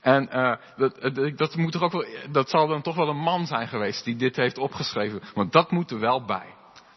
En 0.00 0.28
uh, 0.32 0.56
dat, 0.76 1.38
dat, 1.38 1.56
moet 1.56 1.72
toch 1.72 1.82
ook 1.82 1.92
wel, 1.92 2.06
dat 2.30 2.50
zal 2.50 2.66
dan 2.66 2.82
toch 2.82 2.96
wel 2.96 3.08
een 3.08 3.22
man 3.22 3.46
zijn 3.46 3.68
geweest 3.68 4.04
die 4.04 4.16
dit 4.16 4.36
heeft 4.36 4.58
opgeschreven. 4.58 5.22
Want 5.34 5.52
dat 5.52 5.70
moet 5.70 5.90
er 5.90 5.98
wel 5.98 6.24
bij. 6.24 6.46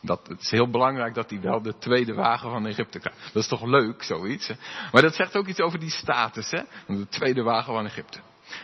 Dat, 0.06 0.28
het 0.28 0.42
is 0.42 0.52
heel 0.52 0.70
belangrijk 0.70 1.14
dat 1.14 1.30
hij 1.30 1.42
wel 1.42 1.62
de 1.62 1.78
tweede 1.78 2.14
wagen 2.14 2.50
van 2.50 2.66
Egypte 2.66 3.00
krijgt. 3.00 3.20
Dat 3.34 3.44
is 3.44 3.50
toch 3.50 3.64
leuk, 3.64 4.04
zoiets. 4.04 4.48
Hè? 4.48 4.54
Maar 4.92 5.02
dat 5.02 5.16
zegt 5.16 5.36
ook 5.36 5.48
iets 5.48 5.60
over 5.60 5.80
die 5.80 5.90
status, 5.90 6.52
hè? 6.52 6.62
De 6.88 7.08
tweede 7.08 7.44
wagen 7.44 7.74
van 7.74 7.86
Egypte. 7.86 8.20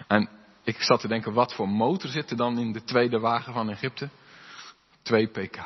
En 0.08 0.30
ik 0.64 0.82
zat 0.82 1.00
te 1.00 1.08
denken, 1.08 1.34
wat 1.34 1.54
voor 1.54 1.70
motor 1.70 2.10
zit 2.10 2.32
er 2.32 2.38
dan 2.38 2.60
in 2.60 2.72
de 2.72 2.84
tweede 2.84 3.20
wagen 3.20 3.54
van 3.54 3.70
Egypte? 3.70 4.10
2 5.02 5.28
pk. 5.28 5.58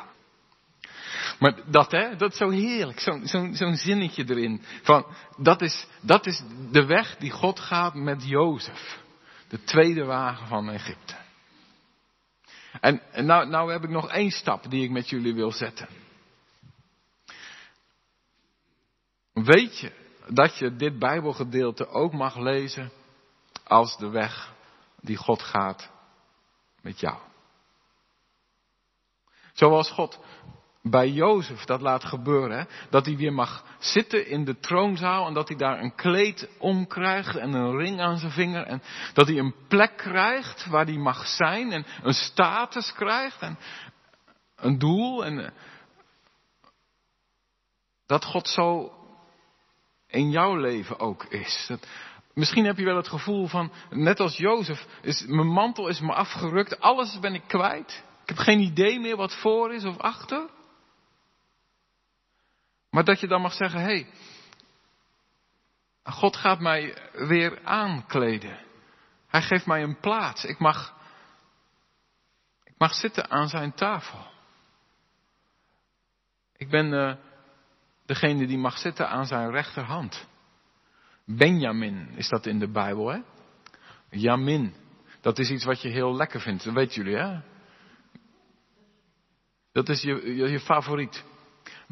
Maar 1.38 1.54
dat, 1.66 1.90
hè, 1.90 2.16
dat 2.16 2.32
is 2.32 2.38
zo 2.38 2.50
heerlijk, 2.50 3.00
zo'n 3.00 3.26
zo, 3.26 3.52
zo 3.52 3.72
zinnetje 3.72 4.24
erin. 4.28 4.62
Van, 4.82 5.06
dat, 5.36 5.62
is, 5.62 5.86
dat 6.00 6.26
is 6.26 6.42
de 6.70 6.84
weg 6.84 7.16
die 7.16 7.30
God 7.30 7.60
gaat 7.60 7.94
met 7.94 8.28
Jozef. 8.28 9.02
De 9.48 9.64
tweede 9.64 10.04
wagen 10.04 10.46
van 10.46 10.70
Egypte. 10.70 11.14
En, 12.84 13.00
en 13.12 13.26
nou, 13.26 13.48
nou 13.48 13.72
heb 13.72 13.84
ik 13.84 13.90
nog 13.90 14.10
één 14.10 14.30
stap 14.30 14.70
die 14.70 14.84
ik 14.84 14.90
met 14.90 15.08
jullie 15.08 15.34
wil 15.34 15.52
zetten. 15.52 15.88
Weet 19.32 19.78
je 19.78 19.92
dat 20.28 20.58
je 20.58 20.76
dit 20.76 20.98
Bijbelgedeelte 20.98 21.86
ook 21.86 22.12
mag 22.12 22.36
lezen 22.36 22.92
als 23.64 23.96
de 23.96 24.08
weg 24.08 24.52
die 25.00 25.16
God 25.16 25.42
gaat 25.42 25.90
met 26.80 27.00
jou? 27.00 27.18
Zoals 29.52 29.90
God 29.90 30.18
bij 30.90 31.08
Jozef 31.08 31.64
dat 31.64 31.80
laat 31.80 32.04
gebeuren. 32.04 32.68
Dat 32.90 33.06
hij 33.06 33.16
weer 33.16 33.32
mag 33.32 33.64
zitten 33.78 34.26
in 34.26 34.44
de 34.44 34.58
troonzaal 34.58 35.26
en 35.26 35.34
dat 35.34 35.48
hij 35.48 35.56
daar 35.56 35.80
een 35.80 35.94
kleed 35.94 36.48
om 36.58 36.86
krijgt 36.86 37.36
en 37.36 37.52
een 37.52 37.76
ring 37.76 38.00
aan 38.00 38.18
zijn 38.18 38.32
vinger. 38.32 38.66
En 38.66 38.82
dat 39.12 39.26
hij 39.26 39.38
een 39.38 39.54
plek 39.68 39.96
krijgt 39.96 40.66
waar 40.66 40.84
hij 40.84 40.96
mag 40.96 41.26
zijn 41.26 41.72
en 41.72 41.86
een 42.02 42.14
status 42.14 42.92
krijgt 42.92 43.40
en 43.40 43.58
een 44.56 44.78
doel. 44.78 45.24
En 45.24 45.52
dat 48.06 48.24
God 48.24 48.48
zo 48.48 48.92
in 50.06 50.30
jouw 50.30 50.56
leven 50.56 50.98
ook 50.98 51.24
is. 51.24 51.64
Dat 51.68 51.86
Misschien 52.34 52.64
heb 52.64 52.76
je 52.76 52.84
wel 52.84 52.96
het 52.96 53.08
gevoel 53.08 53.46
van, 53.46 53.72
net 53.90 54.20
als 54.20 54.36
Jozef, 54.36 54.86
is, 55.02 55.24
mijn 55.26 55.48
mantel 55.48 55.88
is 55.88 56.00
me 56.00 56.12
afgerukt, 56.12 56.80
alles 56.80 57.18
ben 57.20 57.34
ik 57.34 57.42
kwijt. 57.46 58.04
Ik 58.22 58.28
heb 58.28 58.38
geen 58.38 58.60
idee 58.60 59.00
meer 59.00 59.16
wat 59.16 59.34
voor 59.34 59.74
is 59.74 59.84
of 59.84 59.98
achter. 59.98 60.48
Maar 62.94 63.04
dat 63.04 63.20
je 63.20 63.26
dan 63.26 63.40
mag 63.40 63.52
zeggen, 63.52 63.80
hé, 63.80 63.86
hey, 63.86 64.06
God 66.02 66.36
gaat 66.36 66.60
mij 66.60 66.98
weer 67.12 67.64
aankleden. 67.64 68.58
Hij 69.26 69.42
geeft 69.42 69.66
mij 69.66 69.82
een 69.82 70.00
plaats. 70.00 70.44
Ik 70.44 70.58
mag, 70.58 70.94
ik 72.64 72.74
mag 72.78 72.94
zitten 72.94 73.30
aan 73.30 73.48
zijn 73.48 73.74
tafel. 73.74 74.26
Ik 76.56 76.70
ben 76.70 76.92
uh, 76.92 77.14
degene 78.06 78.46
die 78.46 78.58
mag 78.58 78.78
zitten 78.78 79.08
aan 79.08 79.26
zijn 79.26 79.50
rechterhand. 79.50 80.28
Benjamin 81.24 82.08
is 82.16 82.28
dat 82.28 82.46
in 82.46 82.58
de 82.58 82.70
Bijbel, 82.70 83.08
hè? 83.08 83.20
Jamin. 84.10 84.74
Dat 85.20 85.38
is 85.38 85.50
iets 85.50 85.64
wat 85.64 85.82
je 85.82 85.88
heel 85.88 86.16
lekker 86.16 86.40
vindt, 86.40 86.64
dat 86.64 86.74
weten 86.74 87.02
jullie, 87.02 87.18
hè? 87.18 87.40
Dat 89.72 89.88
is 89.88 90.02
je, 90.02 90.34
je 90.34 90.60
favoriet. 90.60 91.24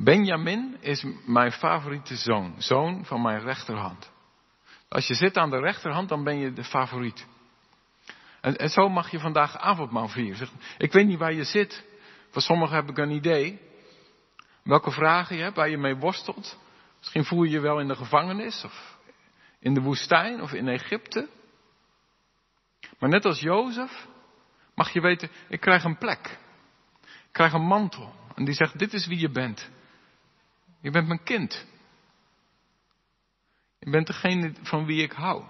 Benjamin 0.04 0.76
is 0.80 1.04
mijn 1.26 1.52
favoriete 1.52 2.16
zoon. 2.16 2.54
Zoon 2.58 3.04
van 3.04 3.22
mijn 3.22 3.40
rechterhand. 3.40 4.12
Als 4.88 5.06
je 5.06 5.14
zit 5.14 5.36
aan 5.36 5.50
de 5.50 5.60
rechterhand, 5.60 6.08
dan 6.08 6.24
ben 6.24 6.38
je 6.38 6.52
de 6.52 6.64
favoriet. 6.64 7.26
En, 8.40 8.70
zo 8.70 8.88
mag 8.88 9.10
je 9.10 9.18
vandaag 9.18 9.56
avondmaal 9.56 10.08
vieren. 10.08 10.48
Ik 10.78 10.92
weet 10.92 11.06
niet 11.06 11.18
waar 11.18 11.32
je 11.32 11.44
zit. 11.44 11.84
Voor 12.30 12.42
sommigen 12.42 12.76
heb 12.76 12.88
ik 12.88 12.98
een 12.98 13.10
idee. 13.10 13.60
Welke 14.62 14.90
vragen 14.90 15.36
je 15.36 15.42
hebt, 15.42 15.56
waar 15.56 15.68
je 15.68 15.78
mee 15.78 15.96
worstelt. 15.96 16.58
Misschien 16.98 17.24
voel 17.24 17.42
je 17.42 17.50
je 17.50 17.60
wel 17.60 17.80
in 17.80 17.88
de 17.88 17.96
gevangenis, 17.96 18.64
of 18.64 18.98
in 19.58 19.74
de 19.74 19.80
woestijn, 19.80 20.40
of 20.40 20.52
in 20.52 20.68
Egypte. 20.68 21.28
Maar 22.98 23.08
net 23.08 23.24
als 23.24 23.40
Jozef, 23.40 24.06
mag 24.74 24.92
je 24.92 25.00
weten, 25.00 25.30
ik 25.48 25.60
krijg 25.60 25.84
een 25.84 25.98
plek. 25.98 26.38
Ik 27.02 27.32
krijg 27.32 27.52
een 27.52 27.66
mantel. 27.66 28.14
En 28.34 28.44
die 28.44 28.54
zegt, 28.54 28.78
dit 28.78 28.92
is 28.92 29.06
wie 29.06 29.18
je 29.18 29.30
bent. 29.30 29.70
Je 30.82 30.90
bent 30.90 31.06
mijn 31.06 31.22
kind. 31.22 31.66
Je 33.78 33.90
bent 33.90 34.06
degene 34.06 34.52
van 34.62 34.84
wie 34.86 35.02
ik 35.02 35.12
hou. 35.12 35.44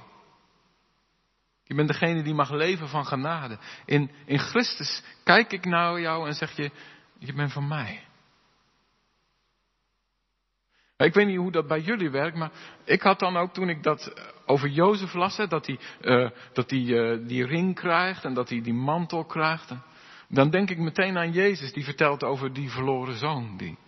Je 1.64 1.74
bent 1.74 1.88
degene 1.88 2.22
die 2.22 2.34
mag 2.34 2.50
leven 2.50 2.88
van 2.88 3.06
genade. 3.06 3.58
In, 3.84 4.10
in 4.26 4.38
Christus 4.38 5.02
kijk 5.24 5.52
ik 5.52 5.64
naar 5.64 6.00
jou 6.00 6.26
en 6.26 6.34
zeg 6.34 6.56
je, 6.56 6.70
je 7.18 7.32
bent 7.32 7.52
van 7.52 7.68
mij. 7.68 8.06
Ik 10.96 11.14
weet 11.14 11.26
niet 11.26 11.36
hoe 11.36 11.52
dat 11.52 11.66
bij 11.66 11.80
jullie 11.80 12.10
werkt, 12.10 12.36
maar 12.36 12.50
ik 12.84 13.02
had 13.02 13.18
dan 13.18 13.36
ook 13.36 13.52
toen 13.52 13.68
ik 13.68 13.82
dat 13.82 14.06
eh, 14.06 14.24
over 14.46 14.68
Jozef 14.68 15.12
las, 15.12 15.36
dat 15.36 15.66
hij, 15.66 15.78
uh, 16.00 16.30
dat 16.52 16.70
hij 16.70 16.80
uh, 16.80 17.26
die 17.26 17.46
ring 17.46 17.74
krijgt 17.74 18.24
en 18.24 18.34
dat 18.34 18.48
hij 18.48 18.60
die 18.60 18.74
mantel 18.74 19.24
krijgt. 19.24 19.72
Dan 20.28 20.50
denk 20.50 20.70
ik 20.70 20.78
meteen 20.78 21.18
aan 21.18 21.32
Jezus, 21.32 21.72
die 21.72 21.84
vertelt 21.84 22.24
over 22.24 22.52
die 22.52 22.70
verloren 22.70 23.16
zoon. 23.16 23.56
Die 23.56 23.78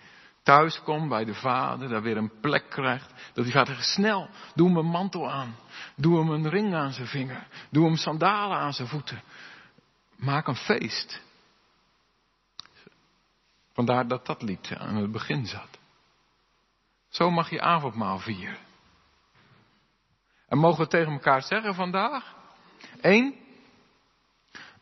thuis 0.44 0.82
komt 0.82 1.08
bij 1.08 1.24
de 1.24 1.34
vader, 1.34 1.88
daar 1.88 2.02
weer 2.02 2.16
een 2.16 2.40
plek 2.40 2.70
krijgt. 2.70 3.12
Dat 3.32 3.44
die 3.44 3.52
vader 3.52 3.74
zegt, 3.74 3.88
snel, 3.88 4.28
doe 4.54 4.68
hem 4.68 4.76
een 4.76 4.86
mantel 4.86 5.30
aan. 5.30 5.56
Doe 5.96 6.18
hem 6.18 6.30
een 6.30 6.48
ring 6.48 6.74
aan 6.74 6.92
zijn 6.92 7.06
vinger. 7.06 7.46
Doe 7.70 7.84
hem 7.84 7.96
sandalen 7.96 8.58
aan 8.58 8.72
zijn 8.72 8.88
voeten. 8.88 9.22
Maak 10.16 10.46
een 10.46 10.56
feest. 10.56 11.22
Vandaar 13.72 14.08
dat 14.08 14.26
dat 14.26 14.42
lied 14.42 14.74
aan 14.78 14.96
het 14.96 15.12
begin 15.12 15.46
zat. 15.46 15.78
Zo 17.08 17.30
mag 17.30 17.50
je 17.50 17.60
avondmaal 17.60 18.18
vieren. 18.18 18.58
En 20.48 20.58
mogen 20.58 20.82
we 20.82 20.88
tegen 20.88 21.12
elkaar 21.12 21.42
zeggen 21.42 21.74
vandaag? 21.74 22.34
Eén, 23.00 23.43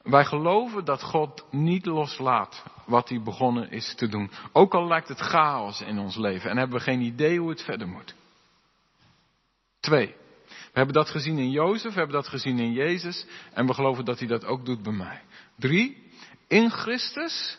wij 0.03 0.25
geloven 0.25 0.85
dat 0.85 1.03
God 1.03 1.45
niet 1.51 1.87
loslaat 1.87 2.63
wat 2.87 3.09
hij 3.09 3.23
begonnen 3.23 3.71
is 3.71 3.95
te 3.95 4.09
doen. 4.09 4.31
Ook 4.53 4.75
al 4.75 4.87
lijkt 4.87 5.09
het 5.09 5.21
chaos 5.21 5.81
in 5.81 5.99
ons 5.99 6.17
leven 6.17 6.51
en 6.51 6.57
hebben 6.57 6.79
we 6.79 6.85
geen 6.85 7.01
idee 7.01 7.39
hoe 7.39 7.51
het 7.51 7.63
verder 7.63 7.89
moet. 7.89 8.15
Twee, 9.81 10.15
we 10.47 10.79
hebben 10.79 10.95
dat 10.95 11.11
gezien 11.11 11.39
in 11.39 11.51
Jozef, 11.51 11.93
we 11.93 11.99
hebben 11.99 12.17
dat 12.17 12.29
gezien 12.29 12.59
in 12.59 12.73
Jezus 12.73 13.27
en 13.53 13.67
we 13.67 13.75
geloven 13.75 14.05
dat 14.05 14.19
hij 14.19 14.29
dat 14.29 14.45
ook 14.45 14.65
doet 14.65 14.83
bij 14.83 14.93
mij. 14.93 15.23
Drie, 15.57 16.11
in 16.49 16.71
Christus 16.71 17.59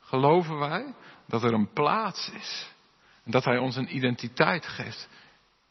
geloven 0.00 0.58
wij 0.58 0.94
dat 1.26 1.42
er 1.42 1.52
een 1.52 1.72
plaats 1.72 2.30
is. 2.30 2.70
En 3.24 3.30
dat 3.30 3.44
hij 3.44 3.58
ons 3.58 3.76
een 3.76 3.96
identiteit 3.96 4.66
geeft. 4.66 5.08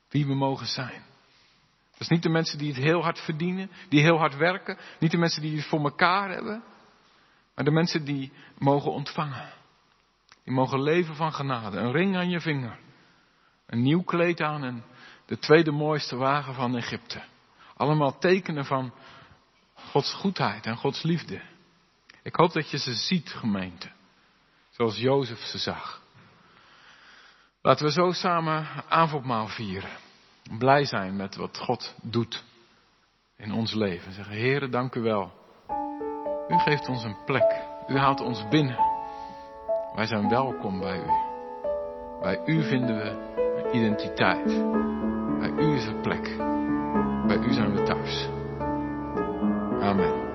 Wie 0.10 0.26
we 0.26 0.34
mogen 0.36 0.68
zijn. 0.68 1.04
Dat 1.98 2.08
is 2.08 2.16
niet 2.16 2.24
de 2.24 2.30
mensen 2.30 2.58
die 2.58 2.74
het 2.74 2.84
heel 2.84 3.04
hard 3.04 3.20
verdienen, 3.20 3.72
die 3.90 4.02
heel 4.02 4.18
hard 4.18 4.36
werken. 4.36 4.78
Niet 5.00 5.12
de 5.12 5.18
mensen 5.18 5.42
die 5.42 5.56
het 5.56 5.66
voor 5.66 5.84
elkaar 5.84 6.30
hebben. 6.30 6.64
Maar 7.56 7.66
de 7.66 7.72
mensen 7.72 8.06
die 8.06 8.32
mogen 8.58 8.92
ontvangen. 8.92 9.50
Die 10.44 10.54
mogen 10.54 10.82
leven 10.82 11.16
van 11.16 11.34
genade. 11.34 11.78
Een 11.78 11.92
ring 11.92 12.16
aan 12.16 12.30
je 12.30 12.40
vinger. 12.40 12.80
Een 13.66 13.82
nieuw 13.82 14.04
kleed 14.04 14.42
aan 14.42 14.64
en 14.64 14.84
de 15.26 15.38
tweede 15.38 15.72
mooiste 15.72 16.16
wagen 16.16 16.54
van 16.54 16.76
Egypte. 16.76 17.24
Allemaal 17.76 18.18
tekenen 18.18 18.66
van 18.66 18.94
Gods 19.74 20.14
goedheid 20.14 20.66
en 20.66 20.78
Gods 20.78 21.04
liefde. 21.04 21.42
Ik 22.24 22.36
hoop 22.36 22.54
dat 22.54 22.70
je 22.70 22.78
ze 22.78 22.94
ziet, 22.94 23.30
gemeente. 23.30 23.92
Zoals 24.70 24.98
Jozef 24.98 25.40
ze 25.40 25.58
zag. 25.58 26.02
Laten 27.62 27.86
we 27.86 27.92
zo 27.92 28.12
samen 28.12 28.68
avondmaal 28.90 29.48
vieren. 29.48 30.06
Blij 30.58 30.86
zijn 30.86 31.16
met 31.16 31.36
wat 31.36 31.58
God 31.58 31.96
doet 32.02 32.44
in 33.38 33.52
ons 33.52 33.74
leven. 33.74 34.12
Zeggen, 34.12 34.36
Heere, 34.36 34.70
dank 34.70 34.96
u 34.96 35.02
wel. 35.02 35.32
U 36.48 36.58
geeft 36.58 36.88
ons 36.88 37.04
een 37.04 37.18
plek. 37.26 37.62
U 37.88 37.98
haalt 37.98 38.22
ons 38.22 38.48
binnen. 38.50 38.78
Wij 39.96 40.06
zijn 40.06 40.30
welkom 40.30 40.80
bij 40.80 40.98
u. 40.98 41.10
Bij 42.22 42.42
u 42.46 42.64
vinden 42.64 42.96
we 42.96 43.36
een 43.66 43.76
identiteit. 43.76 44.46
Bij 45.40 45.50
u 45.50 45.76
is 45.76 45.86
er 45.86 45.96
plek. 46.02 46.38
Bij 47.28 47.38
u 47.38 47.54
zijn 47.54 47.74
we 47.74 47.84
thuis. 47.84 48.30
Amen. 49.82 50.26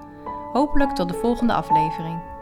Hopelijk 0.53 0.91
tot 0.91 1.09
de 1.09 1.15
volgende 1.15 1.53
aflevering. 1.53 2.40